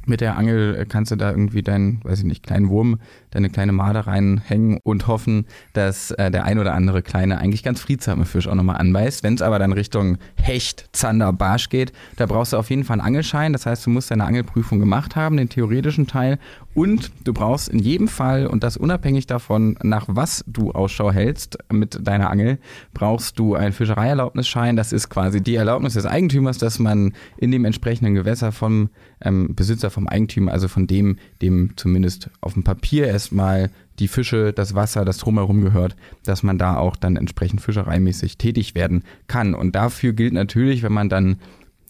mit 0.06 0.22
der 0.22 0.38
Angel 0.38 0.76
äh, 0.76 0.86
kannst 0.86 1.12
du 1.12 1.16
da 1.16 1.32
irgendwie 1.32 1.62
deinen, 1.62 2.04
weiß 2.04 2.20
ich 2.20 2.26
nicht, 2.26 2.44
kleinen 2.44 2.70
Wurm, 2.70 3.00
deine 3.32 3.50
kleine 3.50 3.72
Made 3.72 4.06
reinhängen 4.06 4.80
und 4.84 5.08
hoffen, 5.08 5.46
dass 5.74 6.12
äh, 6.12 6.32
der 6.32 6.44
ein 6.46 6.60
oder 6.60 6.74
andere 6.74 7.02
kleine, 7.02 7.40
eigentlich 7.40 7.64
ganz 7.64 7.80
friedsame 7.80 8.26
Fisch 8.26 8.48
auch 8.48 8.56
nochmal 8.56 8.78
anbeißt. 8.78 9.24
Wenn 9.24 9.36
es 9.36 9.42
aber 9.42 9.60
dann 9.60 9.74
Richtung 9.74 10.18
Hecht, 10.36 10.90
Zander, 10.92 11.34
Barsch 11.34 11.70
geht, 11.70 11.94
da 12.18 12.26
brauchst 12.26 12.54
du 12.54 12.58
auf 12.58 12.70
jeden 12.70 12.84
Fall 12.84 13.00
einen 13.00 13.08
Angelschein. 13.08 13.54
Das 13.54 13.66
heißt, 13.66 13.86
du 13.86 13.90
musst 13.90 14.12
deine 14.12 14.26
Angelprüfung 14.26 14.80
gemacht 14.80 15.16
haben, 15.16 15.38
den 15.38 15.50
theoretischen 15.50 16.08
Teil. 16.08 16.40
Und 16.74 17.12
du 17.24 17.34
brauchst 17.34 17.70
in 17.70 17.80
jedem 17.80 18.08
Fall, 18.08 18.48
und 18.48 18.64
das 18.64 18.78
unabhängig 18.78 19.28
davon, 19.28 19.78
nach 19.84 20.06
was 20.08 20.44
du 20.48 20.72
Ausschau 20.72 21.12
hältst 21.12 21.60
mit 21.72 22.08
deiner 22.08 22.32
Angel, 22.32 22.58
brauchst 22.94 23.38
du 23.38 23.54
einen 23.56 23.74
Fischereierlaubnisschein. 23.74 24.76
Das 24.76 24.92
ist 24.92 25.10
quasi 25.10 25.42
die 25.42 25.56
Erlaubnis 25.56 25.94
des 25.94 26.06
Eigentümers, 26.06 26.58
dass 26.58 26.80
man 26.80 27.14
in 27.38 27.52
dem 27.52 27.66
entsprechenden 27.66 28.16
Gewässer 28.16 28.52
vom 28.52 28.90
ähm, 29.22 29.54
Besitzer, 29.56 29.92
vom 29.94 30.08
Eigentümer, 30.08 30.52
also 30.52 30.68
von 30.68 30.88
dem, 30.88 31.18
dem 31.42 31.72
zumindest 31.76 32.30
auf 32.42 32.54
dem 32.54 32.64
Papier 32.64 33.08
erstmal 33.08 33.70
die 34.00 34.08
Fische, 34.08 34.54
das 34.54 34.76
Wasser, 34.76 35.06
das 35.06 35.20
drumherum 35.20 35.62
gehört, 35.62 35.96
dass 36.26 36.44
man 36.44 36.58
da 36.58 36.78
auch 36.78 36.96
dann 36.96 37.16
entsprechend 37.16 37.62
fischereimäßig 37.62 38.38
tätig 38.38 38.76
werden 38.76 39.04
kann. 39.28 39.54
Und 39.54 39.76
dafür 39.76 40.14
gilt 40.14 40.34
natürlich, 40.34 40.84
wenn 40.84 40.94
man 40.94 41.10
dann 41.10 41.38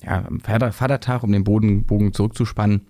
ja, 0.03 0.25
am 0.27 0.39
Vater- 0.41 0.73
Vatertag, 0.73 1.23
um 1.23 1.31
den 1.31 1.45
Boden, 1.45 1.83
Bogen 1.83 2.13
zurückzuspannen, 2.13 2.81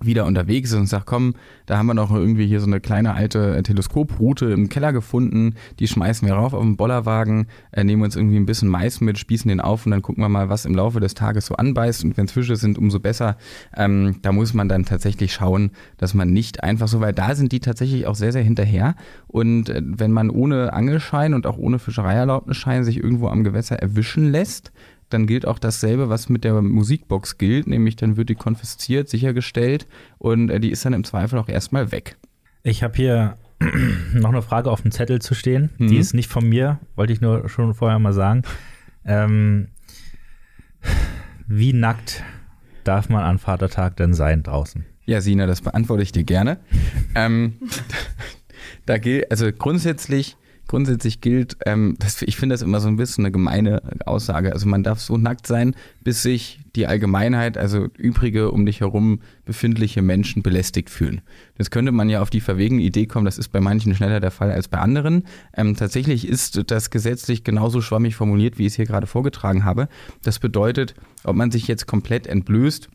wieder 0.00 0.26
unterwegs 0.26 0.70
ist 0.70 0.76
und 0.76 0.86
sagt, 0.86 1.06
komm, 1.06 1.34
da 1.66 1.78
haben 1.78 1.86
wir 1.86 1.94
noch 1.94 2.12
irgendwie 2.12 2.46
hier 2.46 2.60
so 2.60 2.66
eine 2.66 2.80
kleine 2.80 3.14
alte 3.14 3.56
äh, 3.56 3.62
Teleskoproute 3.62 4.46
im 4.46 4.68
Keller 4.68 4.92
gefunden, 4.92 5.54
die 5.78 5.88
schmeißen 5.88 6.26
wir 6.26 6.34
rauf 6.34 6.52
auf 6.52 6.62
den 6.62 6.76
Bollerwagen, 6.76 7.46
äh, 7.72 7.84
nehmen 7.84 8.02
uns 8.02 8.16
irgendwie 8.16 8.36
ein 8.36 8.46
bisschen 8.46 8.68
Mais 8.68 9.00
mit, 9.00 9.18
spießen 9.18 9.48
den 9.48 9.60
auf 9.60 9.86
und 9.86 9.92
dann 9.92 10.02
gucken 10.02 10.22
wir 10.22 10.28
mal, 10.28 10.48
was 10.48 10.64
im 10.64 10.74
Laufe 10.74 11.00
des 11.00 11.14
Tages 11.14 11.46
so 11.46 11.54
anbeißt 11.54 12.04
und 12.04 12.16
wenn 12.16 12.28
Fische 12.28 12.56
sind, 12.56 12.78
umso 12.78 13.00
besser. 13.00 13.36
Ähm, 13.76 14.16
da 14.22 14.32
muss 14.32 14.52
man 14.52 14.68
dann 14.68 14.84
tatsächlich 14.84 15.32
schauen, 15.32 15.70
dass 15.96 16.14
man 16.14 16.32
nicht 16.32 16.62
einfach 16.62 16.88
so, 16.88 17.00
weil 17.00 17.12
da 17.12 17.34
sind 17.34 17.52
die 17.52 17.60
tatsächlich 17.60 18.06
auch 18.06 18.14
sehr, 18.14 18.32
sehr 18.32 18.42
hinterher 18.42 18.96
und 19.26 19.68
äh, 19.68 19.80
wenn 19.84 20.12
man 20.12 20.30
ohne 20.30 20.72
Angelschein 20.72 21.34
und 21.34 21.46
auch 21.46 21.56
ohne 21.56 21.78
Fischereierlaubnisschein 21.78 22.84
sich 22.84 22.98
irgendwo 22.98 23.28
am 23.28 23.44
Gewässer 23.44 23.76
erwischen 23.76 24.30
lässt, 24.30 24.72
dann 25.10 25.26
gilt 25.26 25.46
auch 25.46 25.58
dasselbe, 25.58 26.08
was 26.08 26.28
mit 26.28 26.44
der 26.44 26.60
Musikbox 26.60 27.38
gilt, 27.38 27.66
nämlich 27.66 27.96
dann 27.96 28.16
wird 28.16 28.28
die 28.28 28.34
konfisziert, 28.34 29.08
sichergestellt 29.08 29.86
und 30.18 30.50
äh, 30.50 30.60
die 30.60 30.70
ist 30.70 30.84
dann 30.84 30.92
im 30.92 31.04
Zweifel 31.04 31.38
auch 31.38 31.48
erstmal 31.48 31.92
weg. 31.92 32.16
Ich 32.62 32.82
habe 32.82 32.96
hier 32.96 33.36
noch 34.14 34.30
eine 34.30 34.42
Frage 34.42 34.70
auf 34.70 34.82
dem 34.82 34.90
Zettel 34.90 35.20
zu 35.20 35.34
stehen. 35.34 35.70
Mhm. 35.78 35.88
Die 35.88 35.98
ist 35.98 36.14
nicht 36.14 36.28
von 36.28 36.48
mir, 36.48 36.80
wollte 36.96 37.12
ich 37.12 37.20
nur 37.20 37.48
schon 37.48 37.74
vorher 37.74 37.98
mal 37.98 38.12
sagen. 38.12 38.42
Ähm, 39.04 39.68
wie 41.46 41.72
nackt 41.72 42.24
darf 42.84 43.08
man 43.08 43.22
an 43.22 43.38
Vatertag 43.38 43.96
denn 43.96 44.14
sein 44.14 44.42
draußen? 44.42 44.84
Ja, 45.06 45.20
Sina, 45.20 45.46
das 45.46 45.60
beantworte 45.60 46.02
ich 46.02 46.12
dir 46.12 46.24
gerne. 46.24 46.58
ähm, 47.14 47.54
da 48.86 48.98
gilt, 48.98 49.30
also 49.30 49.50
grundsätzlich, 49.52 50.36
grundsätzlich 50.66 51.20
gilt, 51.20 51.56
ähm, 51.66 51.96
das, 51.98 52.22
ich 52.22 52.36
finde 52.36 52.54
das 52.54 52.62
immer 52.62 52.80
so 52.80 52.88
ein 52.88 52.96
bisschen 52.96 53.24
eine 53.24 53.32
gemeine 53.32 53.82
Aussage. 54.06 54.52
Also 54.52 54.66
man 54.66 54.82
darf 54.82 55.00
so 55.00 55.16
nackt 55.16 55.46
sein, 55.46 55.74
bis 56.02 56.22
sich 56.22 56.60
die 56.74 56.86
Allgemeinheit, 56.86 57.56
also 57.56 57.88
übrige 57.96 58.50
um 58.50 58.66
dich 58.66 58.80
herum 58.80 59.20
befindliche 59.44 60.02
Menschen 60.02 60.42
belästigt 60.42 60.90
fühlen. 60.90 61.20
Das 61.56 61.70
könnte 61.70 61.92
man 61.92 62.08
ja 62.08 62.20
auf 62.20 62.30
die 62.30 62.40
verwegene 62.40 62.82
Idee 62.82 63.06
kommen, 63.06 63.24
das 63.24 63.38
ist 63.38 63.48
bei 63.48 63.60
manchen 63.60 63.94
schneller 63.94 64.20
der 64.20 64.30
Fall 64.30 64.50
als 64.50 64.68
bei 64.68 64.78
anderen. 64.78 65.24
Ähm, 65.56 65.76
tatsächlich 65.76 66.26
ist 66.26 66.70
das 66.70 66.90
gesetzlich 66.90 67.44
genauso 67.44 67.80
schwammig 67.80 68.16
formuliert, 68.16 68.58
wie 68.58 68.62
ich 68.62 68.72
es 68.72 68.76
hier 68.76 68.86
gerade 68.86 69.06
vorgetragen 69.06 69.64
habe. 69.64 69.88
Das 70.22 70.38
bedeutet, 70.38 70.94
ob 71.22 71.36
man 71.36 71.50
sich 71.50 71.68
jetzt 71.68 71.86
komplett 71.86 72.26
entblößt, 72.26 72.88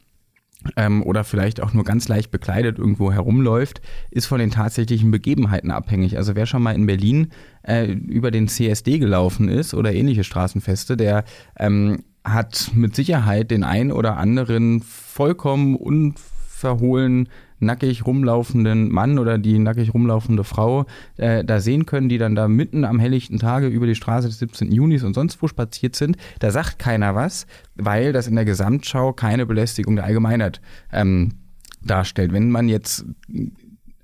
ähm, 0.75 1.03
oder 1.03 1.23
vielleicht 1.23 1.61
auch 1.61 1.73
nur 1.73 1.83
ganz 1.83 2.07
leicht 2.07 2.31
bekleidet 2.31 2.77
irgendwo 2.77 3.11
herumläuft, 3.11 3.81
ist 4.11 4.25
von 4.25 4.39
den 4.39 4.51
tatsächlichen 4.51 5.11
Begebenheiten 5.11 5.71
abhängig. 5.71 6.17
Also 6.17 6.35
wer 6.35 6.45
schon 6.45 6.63
mal 6.63 6.75
in 6.75 6.85
Berlin 6.85 7.29
äh, 7.63 7.91
über 7.91 8.31
den 8.31 8.47
CSD 8.47 8.99
gelaufen 8.99 9.47
ist 9.49 9.73
oder 9.73 9.93
ähnliche 9.93 10.23
Straßenfeste, 10.23 10.97
der 10.97 11.23
ähm, 11.57 12.03
hat 12.23 12.71
mit 12.73 12.95
Sicherheit 12.95 13.51
den 13.51 13.63
ein 13.63 13.91
oder 13.91 14.17
anderen 14.17 14.81
vollkommen 14.81 15.75
unverhohlen 15.75 17.29
nackig 17.59 18.05
rumlaufenden 18.05 18.91
Mann 18.91 19.19
oder 19.19 19.37
die 19.37 19.59
nackig 19.59 19.93
rumlaufende 19.93 20.43
Frau 20.43 20.85
äh, 21.17 21.43
da 21.43 21.59
sehen 21.59 21.85
können, 21.85 22.09
die 22.09 22.17
dann 22.17 22.35
da 22.35 22.47
mitten 22.47 22.85
am 22.85 22.99
helllichten 22.99 23.39
Tage 23.39 23.67
über 23.67 23.85
die 23.85 23.95
Straße 23.95 24.27
des 24.27 24.39
17. 24.39 24.71
Junis 24.71 25.03
und 25.03 25.13
sonst 25.13 25.41
wo 25.41 25.47
spaziert 25.47 25.95
sind. 25.95 26.17
Da 26.39 26.51
sagt 26.51 26.79
keiner 26.79 27.15
was, 27.15 27.47
weil 27.75 28.13
das 28.13 28.27
in 28.27 28.35
der 28.35 28.45
Gesamtschau 28.45 29.13
keine 29.13 29.45
Belästigung 29.45 29.95
der 29.95 30.05
Allgemeinheit 30.05 30.61
ähm, 30.91 31.33
darstellt. 31.81 32.33
Wenn 32.33 32.51
man 32.51 32.69
jetzt 32.69 33.05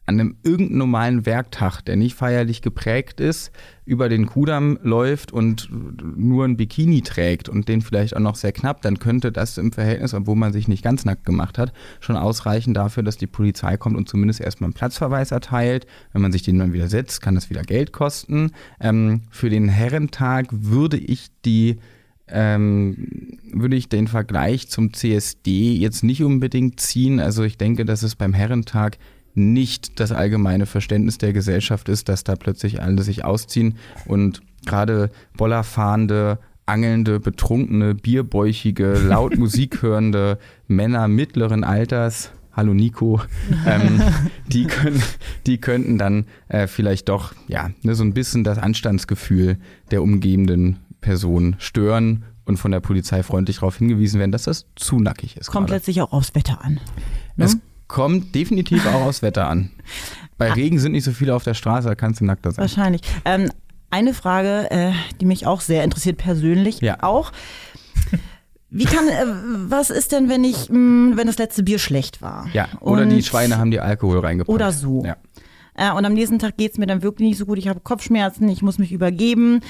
an 0.05 0.19
einem 0.19 0.35
irgendeinem 0.43 0.77
normalen 0.77 1.25
Werktag, 1.25 1.81
der 1.81 1.95
nicht 1.95 2.15
feierlich 2.15 2.61
geprägt 2.61 3.19
ist, 3.19 3.51
über 3.85 4.07
den 4.09 4.27
Kudamm 4.27 4.77
läuft 4.83 5.31
und 5.31 5.69
nur 5.71 6.45
ein 6.45 6.57
Bikini 6.57 7.01
trägt 7.01 7.49
und 7.49 7.67
den 7.67 7.81
vielleicht 7.81 8.15
auch 8.15 8.21
noch 8.21 8.35
sehr 8.35 8.51
knapp, 8.51 8.81
dann 8.81 8.99
könnte 8.99 9.31
das 9.31 9.57
im 9.57 9.71
Verhältnis, 9.71 10.13
obwohl 10.13 10.35
man 10.35 10.53
sich 10.53 10.67
nicht 10.67 10.83
ganz 10.83 11.05
nackt 11.05 11.25
gemacht 11.25 11.57
hat, 11.57 11.73
schon 11.99 12.17
ausreichen 12.17 12.73
dafür, 12.73 13.03
dass 13.03 13.17
die 13.17 13.27
Polizei 13.27 13.77
kommt 13.77 13.97
und 13.97 14.07
zumindest 14.07 14.41
erstmal 14.41 14.67
einen 14.67 14.73
Platzverweis 14.73 15.31
erteilt. 15.31 15.87
Wenn 16.13 16.21
man 16.21 16.31
sich 16.31 16.43
den 16.43 16.59
dann 16.59 16.73
wieder 16.73 16.87
setzt, 16.87 17.21
kann 17.21 17.35
das 17.35 17.49
wieder 17.49 17.63
Geld 17.63 17.91
kosten. 17.91 18.51
Ähm, 18.79 19.21
für 19.31 19.49
den 19.49 19.69
Herrentag 19.69 20.47
würde 20.51 20.97
ich 20.97 21.29
die 21.45 21.77
ähm, 22.27 23.37
würde 23.53 23.75
ich 23.75 23.87
den 23.87 24.07
Vergleich 24.07 24.67
zum 24.67 24.93
CSD 24.93 25.75
jetzt 25.75 26.03
nicht 26.03 26.23
unbedingt 26.23 26.79
ziehen. 26.79 27.19
Also 27.19 27.43
ich 27.43 27.57
denke, 27.57 27.85
dass 27.85 28.01
es 28.01 28.15
beim 28.15 28.33
Herrentag 28.33 28.97
nicht 29.35 29.99
das 29.99 30.11
allgemeine 30.11 30.65
Verständnis 30.65 31.17
der 31.17 31.33
Gesellschaft 31.33 31.89
ist, 31.89 32.09
dass 32.09 32.23
da 32.23 32.35
plötzlich 32.35 32.81
alle 32.81 33.03
sich 33.03 33.23
ausziehen 33.23 33.77
und 34.05 34.41
gerade 34.65 35.11
Bollerfahrende, 35.37 36.39
angelnde, 36.65 37.19
betrunkene, 37.19 37.93
bierbäuchige, 37.93 38.93
laut 38.93 39.37
Musik 39.37 39.81
hörende 39.81 40.39
Männer 40.67 41.07
mittleren 41.07 41.63
Alters, 41.63 42.31
hallo 42.53 42.73
Nico, 42.73 43.21
ähm, 43.67 44.01
die, 44.47 44.65
können, 44.65 45.03
die 45.45 45.59
könnten 45.59 45.97
dann 45.97 46.25
äh, 46.47 46.67
vielleicht 46.67 47.09
doch 47.09 47.33
ja 47.47 47.69
ne, 47.83 47.93
so 47.93 48.03
ein 48.03 48.13
bisschen 48.13 48.43
das 48.43 48.57
Anstandsgefühl 48.57 49.57
der 49.91 50.01
umgebenden 50.01 50.79
Person 51.01 51.55
stören 51.59 52.23
und 52.45 52.57
von 52.57 52.71
der 52.71 52.79
Polizei 52.79 53.23
freundlich 53.23 53.57
darauf 53.57 53.77
hingewiesen 53.77 54.19
werden, 54.19 54.31
dass 54.31 54.43
das 54.43 54.65
zu 54.75 54.99
nackig 54.99 55.37
ist. 55.37 55.51
Kommt 55.51 55.67
gerade. 55.67 55.77
letztlich 55.77 56.01
auch 56.01 56.11
aufs 56.11 56.33
Wetter 56.35 56.63
an. 56.63 56.79
Ne? 57.35 57.45
Es 57.45 57.57
kommt 57.87 58.33
definitiv 58.35 58.85
auch 58.87 59.01
aufs 59.05 59.21
Wetter 59.21 59.47
an. 59.47 59.71
Bei 60.37 60.51
Regen 60.51 60.79
sind 60.79 60.91
nicht 60.93 61.03
so 61.05 61.11
viele 61.11 61.33
auf 61.35 61.43
der 61.43 61.53
Straße, 61.53 61.87
da 61.87 61.95
kannst 61.95 62.19
du 62.21 62.25
nackter 62.25 62.51
sein. 62.51 62.61
Wahrscheinlich. 62.63 63.01
Ähm, 63.23 63.49
eine 63.91 64.13
Frage, 64.13 64.69
äh, 64.71 64.91
die 65.21 65.25
mich 65.25 65.45
auch 65.47 65.61
sehr 65.61 65.83
interessiert 65.83 66.17
persönlich 66.17 66.81
Ja. 66.81 67.03
auch. 67.03 67.31
Wie 68.69 68.85
kann, 68.85 69.07
äh, 69.07 69.25
was 69.69 69.89
ist 69.89 70.11
denn, 70.11 70.27
wenn 70.27 70.43
ich, 70.43 70.69
mh, 70.69 71.15
wenn 71.15 71.27
das 71.27 71.37
letzte 71.37 71.63
Bier 71.63 71.79
schlecht 71.79 72.21
war? 72.21 72.47
Ja, 72.51 72.67
oder 72.81 73.03
Und- 73.03 73.09
die 73.09 73.23
Schweine 73.23 73.57
haben 73.57 73.71
dir 73.71 73.83
Alkohol 73.85 74.19
reingepackt. 74.19 74.53
Oder 74.53 74.71
so. 74.73 75.05
Ja. 75.05 75.15
Äh, 75.75 75.91
und 75.95 76.03
am 76.05 76.13
nächsten 76.13 76.39
Tag 76.39 76.57
geht's 76.57 76.77
mir 76.77 76.87
dann 76.87 77.01
wirklich 77.01 77.29
nicht 77.29 77.37
so 77.37 77.45
gut. 77.45 77.57
Ich 77.57 77.67
habe 77.69 77.79
Kopfschmerzen, 77.79 78.49
ich 78.49 78.61
muss 78.61 78.77
mich 78.77 78.91
übergeben. 78.91 79.61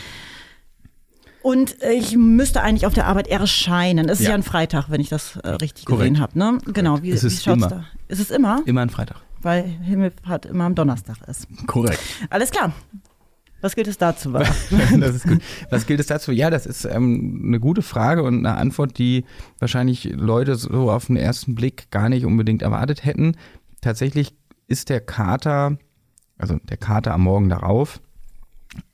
Und 1.45 1.75
ich 1.93 2.17
müsste 2.17 2.63
eigentlich 2.63 2.87
auf 2.87 2.95
der 2.95 3.05
Arbeit 3.05 3.27
erscheinen. 3.27 4.09
Es 4.09 4.19
ist 4.19 4.23
Ja. 4.25 4.31
ja, 4.31 4.35
ein 4.35 4.41
Freitag, 4.41 4.89
wenn 4.89 4.99
ich 4.99 5.09
das 5.09 5.35
äh, 5.43 5.49
richtig 5.49 5.85
Korrekt. 5.85 6.09
gesehen 6.15 6.19
habe. 6.19 6.39
Ne? 6.39 6.57
Genau, 6.73 7.03
wie, 7.03 7.11
Es 7.11 7.21
wie 7.21 7.27
ist 7.27 7.43
schaut's 7.43 7.57
immer. 7.57 7.69
da? 7.69 7.85
Ist 8.07 8.19
es 8.19 8.31
immer? 8.31 8.63
Immer 8.65 8.81
ein 8.81 8.89
Freitag. 8.89 9.17
Weil 9.43 9.63
Himmelfahrt 9.63 10.47
immer 10.47 10.63
am 10.63 10.73
Donnerstag 10.73 11.17
ist. 11.27 11.47
Korrekt. 11.67 11.99
Alles 12.31 12.49
klar. 12.49 12.73
Was 13.61 13.75
gilt 13.75 13.87
es 13.87 13.99
dazu? 13.99 14.33
Was 15.69 15.85
gilt 15.85 15.99
es 15.99 16.07
dazu? 16.07 16.31
Ja, 16.31 16.49
das 16.49 16.65
ist 16.65 16.83
ähm, 16.85 17.43
eine 17.45 17.59
gute 17.59 17.83
Frage 17.83 18.23
und 18.23 18.39
eine 18.39 18.57
Antwort, 18.57 18.97
die 18.97 19.23
wahrscheinlich 19.59 20.05
Leute 20.15 20.55
so 20.55 20.89
auf 20.89 21.05
den 21.05 21.15
ersten 21.15 21.53
Blick 21.53 21.91
gar 21.91 22.09
nicht 22.09 22.25
unbedingt 22.25 22.63
erwartet 22.63 23.05
hätten. 23.05 23.37
Tatsächlich 23.81 24.33
ist 24.67 24.89
der 24.89 24.99
Kater, 24.99 25.77
also 26.39 26.57
der 26.69 26.77
Kater 26.77 27.13
am 27.13 27.21
Morgen 27.21 27.49
darauf, 27.49 28.01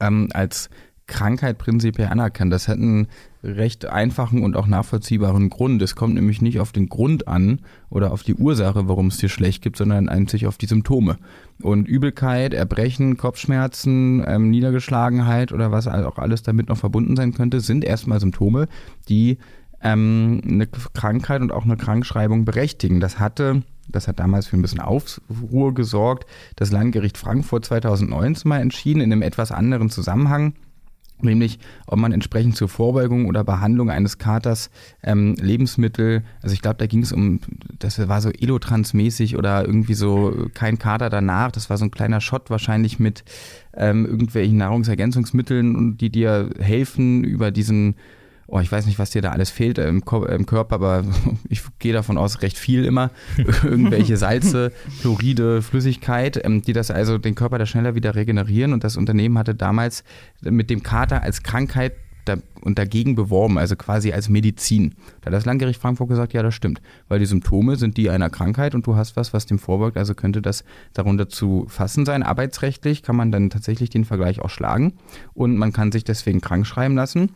ähm, 0.02 0.28
als 0.34 0.70
Krankheit 1.12 1.58
prinzipiell 1.58 2.08
anerkannt. 2.08 2.54
Das 2.54 2.70
hat 2.70 2.78
einen 2.78 3.08
recht 3.44 3.86
einfachen 3.86 4.44
und 4.44 4.56
auch 4.56 4.66
nachvollziehbaren 4.66 5.50
Grund. 5.50 5.82
Es 5.82 5.96
kommt 5.96 6.16
nämlich 6.16 6.42
nicht 6.42 6.60
auf 6.60 6.72
den 6.72 6.88
Grund 6.88 7.28
an 7.28 7.60
oder 7.90 8.14
auf 8.14 8.24
die 8.24 8.36
Ursache, 8.36 8.88
warum 8.88 9.08
es 9.08 9.18
dir 9.18 9.28
schlecht 9.28 9.62
gibt, 9.62 9.78
sondern 9.78 10.08
einzig 10.08 10.48
auf 10.48 10.58
die 10.58 10.68
Symptome. 10.68 11.18
Und 11.62 11.88
Übelkeit, 11.88 12.54
Erbrechen, 12.54 13.18
Kopfschmerzen, 13.18 14.24
ähm, 14.26 14.50
Niedergeschlagenheit 14.50 15.52
oder 15.52 15.72
was 15.72 15.88
auch 15.88 16.18
alles 16.18 16.44
damit 16.44 16.70
noch 16.70 16.78
verbunden 16.78 17.18
sein 17.18 17.34
könnte, 17.34 17.60
sind 17.60 17.84
erstmal 17.84 18.22
Symptome, 18.22 18.68
die 19.10 19.38
ähm, 19.84 20.42
eine 20.48 20.68
Krankheit 20.68 21.42
und 21.42 21.52
auch 21.52 21.66
eine 21.66 21.76
Krankschreibung 21.76 22.46
berechtigen. 22.46 23.02
Das 23.02 23.20
hatte, 23.20 23.64
das 23.90 24.08
hat 24.08 24.20
damals 24.20 24.48
für 24.48 24.56
ein 24.56 24.62
bisschen 24.62 24.80
Aufruhr 24.80 25.74
gesorgt, 25.74 26.26
das 26.56 26.72
Landgericht 26.72 27.18
Frankfurt 27.18 27.66
2019 27.66 28.48
mal 28.48 28.62
entschieden, 28.62 29.02
in 29.02 29.12
einem 29.12 29.24
etwas 29.24 29.52
anderen 29.52 29.90
Zusammenhang 29.90 30.54
nämlich 31.24 31.60
ob 31.88 32.00
man 32.00 32.12
entsprechend 32.12 32.56
zur 32.56 32.70
Vorbeugung 32.70 33.26
oder 33.26 33.44
Behandlung 33.44 33.90
eines 33.90 34.18
Katers 34.18 34.70
ähm, 35.04 35.36
Lebensmittel, 35.40 36.24
also 36.42 36.54
ich 36.54 36.62
glaube, 36.62 36.78
da 36.78 36.88
ging 36.88 37.02
es 37.02 37.12
um, 37.12 37.40
das 37.80 38.08
war 38.08 38.22
so 38.22 38.30
Elotrans-mäßig 38.30 39.38
oder 39.38 39.66
irgendwie 39.66 39.94
so 39.94 40.48
kein 40.54 40.80
Kater 40.80 41.10
danach, 41.10 41.52
das 41.52 41.70
war 41.70 41.78
so 41.78 41.86
ein 41.86 41.92
kleiner 41.92 42.22
Shot 42.22 42.50
wahrscheinlich 42.50 43.00
mit 43.00 43.24
ähm, 43.74 44.06
irgendwelchen 44.06 44.58
Nahrungsergänzungsmitteln, 44.58 45.98
die 45.98 46.10
dir 46.10 46.50
helfen 46.60 47.24
über 47.24 47.52
diesen 47.52 47.96
Oh, 48.54 48.60
ich 48.60 48.70
weiß 48.70 48.86
nicht, 48.86 49.00
was 49.00 49.12
dir 49.12 49.22
da 49.22 49.32
alles 49.32 49.50
fehlt 49.50 49.78
im, 49.78 50.04
Ko 50.04 50.26
im 50.26 50.46
Körper, 50.46 50.76
aber 50.76 51.06
ich 51.50 51.62
gehe 51.80 51.94
davon 51.94 52.18
aus, 52.18 52.42
recht 52.42 52.58
viel 52.58 52.84
immer. 52.84 53.10
Irgendwelche 53.64 54.18
Salze, 54.18 54.74
Chloride, 55.00 55.62
Flüssigkeit, 55.62 56.44
ähm, 56.44 56.62
die 56.62 56.74
das 56.74 56.92
also 56.92 57.18
den 57.18 57.34
Körper 57.34 57.58
da 57.60 57.66
schneller 57.66 57.96
wieder 57.96 58.14
regenerieren. 58.14 58.74
Und 58.74 58.84
das 58.84 58.98
Unternehmen 58.98 59.38
hatte 59.38 59.56
damals 59.56 60.04
mit 60.42 60.70
dem 60.70 60.84
Kater 60.84 61.24
als 61.24 61.44
Krankheit 61.44 61.94
da, 62.26 62.36
und 62.62 62.78
dagegen 62.78 63.16
beworben, 63.16 63.58
also 63.58 63.78
quasi 63.78 64.12
als 64.12 64.28
Medizin. 64.28 64.96
Da 65.22 65.28
hat 65.28 65.34
das 65.34 65.46
Landgericht 65.46 65.80
Frankfurt 65.80 66.10
gesagt, 66.10 66.34
ja, 66.34 66.44
das 66.44 66.54
stimmt, 66.54 66.82
weil 67.08 67.20
die 67.20 67.26
Symptome 67.26 67.78
sind 67.78 67.96
die 67.96 68.10
einer 68.10 68.30
Krankheit 68.30 68.76
und 68.76 68.86
du 68.86 68.98
hast 68.98 69.16
was, 69.16 69.34
was 69.34 69.46
dem 69.46 69.60
vorbeugt, 69.60 69.98
also 69.98 70.14
könnte 70.14 70.42
das 70.42 70.66
darunter 70.94 71.30
zu 71.30 71.66
fassen 71.70 72.06
sein. 72.06 72.22
Arbeitsrechtlich 72.22 73.02
kann 73.02 73.16
man 73.16 73.32
dann 73.32 73.50
tatsächlich 73.50 73.90
den 73.90 74.04
Vergleich 74.06 74.42
auch 74.42 74.50
schlagen 74.50 74.94
und 75.34 75.58
man 75.58 75.72
kann 75.72 75.92
sich 75.94 76.04
deswegen 76.04 76.42
krank 76.42 76.68
schreiben 76.68 76.96
lassen. 76.96 77.32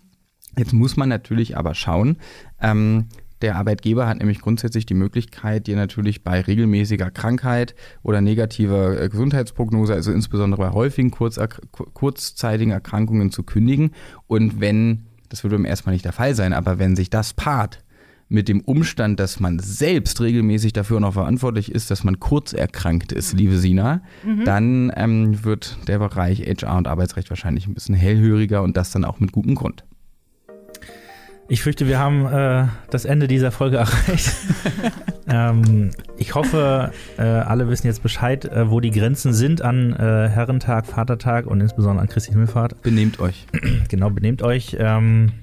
Jetzt 0.58 0.74
muss 0.74 0.98
man 0.98 1.10
natürlich 1.10 1.58
aber 1.58 1.76
schauen, 1.76 2.18
ähm, 2.62 3.08
der 3.42 3.58
Arbeitgeber 3.58 4.08
hat 4.08 4.20
nämlich 4.20 4.40
grundsätzlich 4.40 4.86
die 4.86 4.94
Möglichkeit, 4.94 5.68
dir 5.68 5.76
natürlich 5.76 6.24
bei 6.24 6.40
regelmäßiger 6.42 7.12
Krankheit 7.12 7.76
oder 8.02 8.22
negativer 8.22 9.00
äh, 9.00 9.10
Gesundheitsprognose, 9.10 9.94
also 9.94 10.12
insbesondere 10.12 10.62
bei 10.62 10.72
häufigen 10.72 11.12
Kurzerk 11.12 11.62
kurzzeitigen 11.72 12.72
Erkrankungen 12.72 13.32
zu 13.32 13.44
kündigen. 13.44 13.92
Und 14.28 14.62
wenn, 14.62 15.08
das 15.30 15.44
würde 15.44 15.58
im 15.58 15.66
ersten 15.66 15.90
Mal 15.90 15.94
nicht 15.94 16.06
der 16.06 16.14
Fall 16.14 16.34
sein, 16.34 16.54
aber 16.54 16.80
wenn 16.80 16.96
sich 16.96 17.10
das 17.10 17.34
paart 17.34 17.84
mit 18.30 18.48
dem 18.48 18.62
Umstand, 18.62 19.20
dass 19.20 19.40
man 19.40 19.60
selbst 19.60 20.20
regelmäßig 20.22 20.74
dafür 20.74 21.00
noch 21.00 21.14
verantwortlich 21.14 21.72
ist, 21.72 21.92
dass 21.92 22.04
man 22.04 22.20
kurz 22.20 22.54
erkrankt 22.54 23.12
ist, 23.12 23.34
liebe 23.34 23.58
Sina, 23.58 24.02
dann 24.46 24.92
ähm, 24.96 25.44
wird 25.44 25.78
der 25.88 26.00
Bereich 26.00 26.40
HR 26.40 26.78
und 26.78 26.88
Arbeitsrecht 26.88 27.30
wahrscheinlich 27.30 27.68
ein 27.68 27.76
bisschen 27.76 27.94
hellhöriger 27.94 28.64
und 28.64 28.77
das 28.77 28.90
dann 28.92 29.06
auch 29.06 29.20
mit 29.20 29.32
gutem 29.32 29.53
Grund. 29.53 29.84
Ich 31.48 31.62
fürchte, 31.62 31.88
wir 31.88 32.00
haben 32.00 32.25
äh, 32.25 32.68
das 32.90 33.05
Ende 33.05 33.27
dieser 33.27 33.51
Folge 33.51 33.77
erreicht. 33.77 34.31
ähm, 35.27 35.92
ich 36.18 36.34
hoffe, 36.34 36.92
äh, 37.18 37.22
alle 37.22 37.70
wissen 37.70 37.86
jetzt 37.86 38.01
Bescheid, 38.01 38.46
äh, 38.46 38.72
wo 38.72 38.79
die 38.79 38.90
Grenzen 38.90 39.31
sind 39.31 39.62
an 39.62 39.94
äh, 39.94 40.27
Herrentag, 40.27 40.88
Vatertag 40.88 41.46
und 41.46 41.62
insbesondere 41.62 42.01
an 42.01 42.10
Christi 42.10 42.31
Himmelfahrt. 42.31 42.81
Benehmt 42.81 43.20
euch. 43.20 43.46
Genau, 43.90 44.10
benehmt 44.10 44.42
euch. 44.42 44.75
Ähm, 44.79 45.34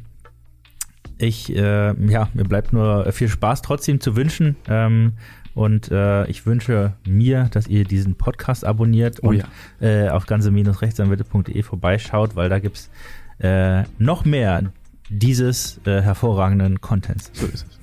ich, 1.19 1.55
äh, 1.55 1.95
ja, 2.11 2.29
mir 2.35 2.45
bleibt 2.45 2.73
nur 2.73 3.11
viel 3.13 3.29
Spaß 3.29 3.63
trotzdem 3.63 4.01
zu 4.01 4.17
wünschen. 4.17 4.57
Ähm, 4.69 5.13
und 5.55 5.93
äh, 5.93 6.27
ich 6.27 6.47
wünsche 6.47 6.95
mir, 7.07 7.49
dass 7.53 7.69
ihr 7.69 7.85
diesen 7.85 8.17
Podcast 8.17 8.65
abonniert 8.65 9.21
Oh 9.23 9.29
und 9.29 9.45
ja. 9.81 10.13
auf 10.13 10.27
ganze-rechtsanwälte.de 10.27 11.63
vorbeischaut, 11.63 12.35
weil 12.35 12.49
da 12.49 12.59
gibt's 12.59 12.91
äh, 13.39 13.83
noch 13.99 14.25
mehr 14.25 14.73
dieses 15.13 15.81
äh, 15.87 16.01
hervorragenden 16.03 16.81
Contents. 16.81 17.31
So 17.35 17.47
ist 17.47 17.67
es. 17.69 17.79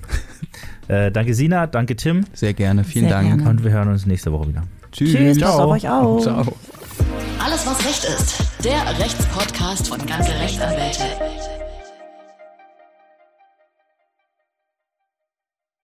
Äh, 0.88 1.12
danke 1.12 1.34
Sina, 1.34 1.68
danke 1.68 1.94
Tim 1.94 2.24
Sehr 2.32 2.52
gerne, 2.52 2.82
vielen 2.82 3.04
Sehr 3.04 3.14
Dank. 3.14 3.28
gerne. 3.28 3.48
und 3.48 3.62
wir 3.62 3.70
hören 3.70 3.86
uns 3.90 4.06
nächste 4.06 4.32
Woche 4.32 4.48
wieder. 4.48 4.64
Tschüss. 4.90 5.12
Tschüss, 5.12 5.38
passt 5.38 5.60
auf 5.60 5.70
euch 5.70 5.88
auf. 5.88 6.22
Ciao. 6.22 6.56
Alles, 7.38 7.64
was 7.64 7.78
Recht 7.86 8.04
ist. 8.04 8.64
Der 8.64 8.98
Rechtspodcast 8.98 9.86
von 9.86 10.04
ganze 10.04 10.32
Rechtsanwälte. 10.32 11.04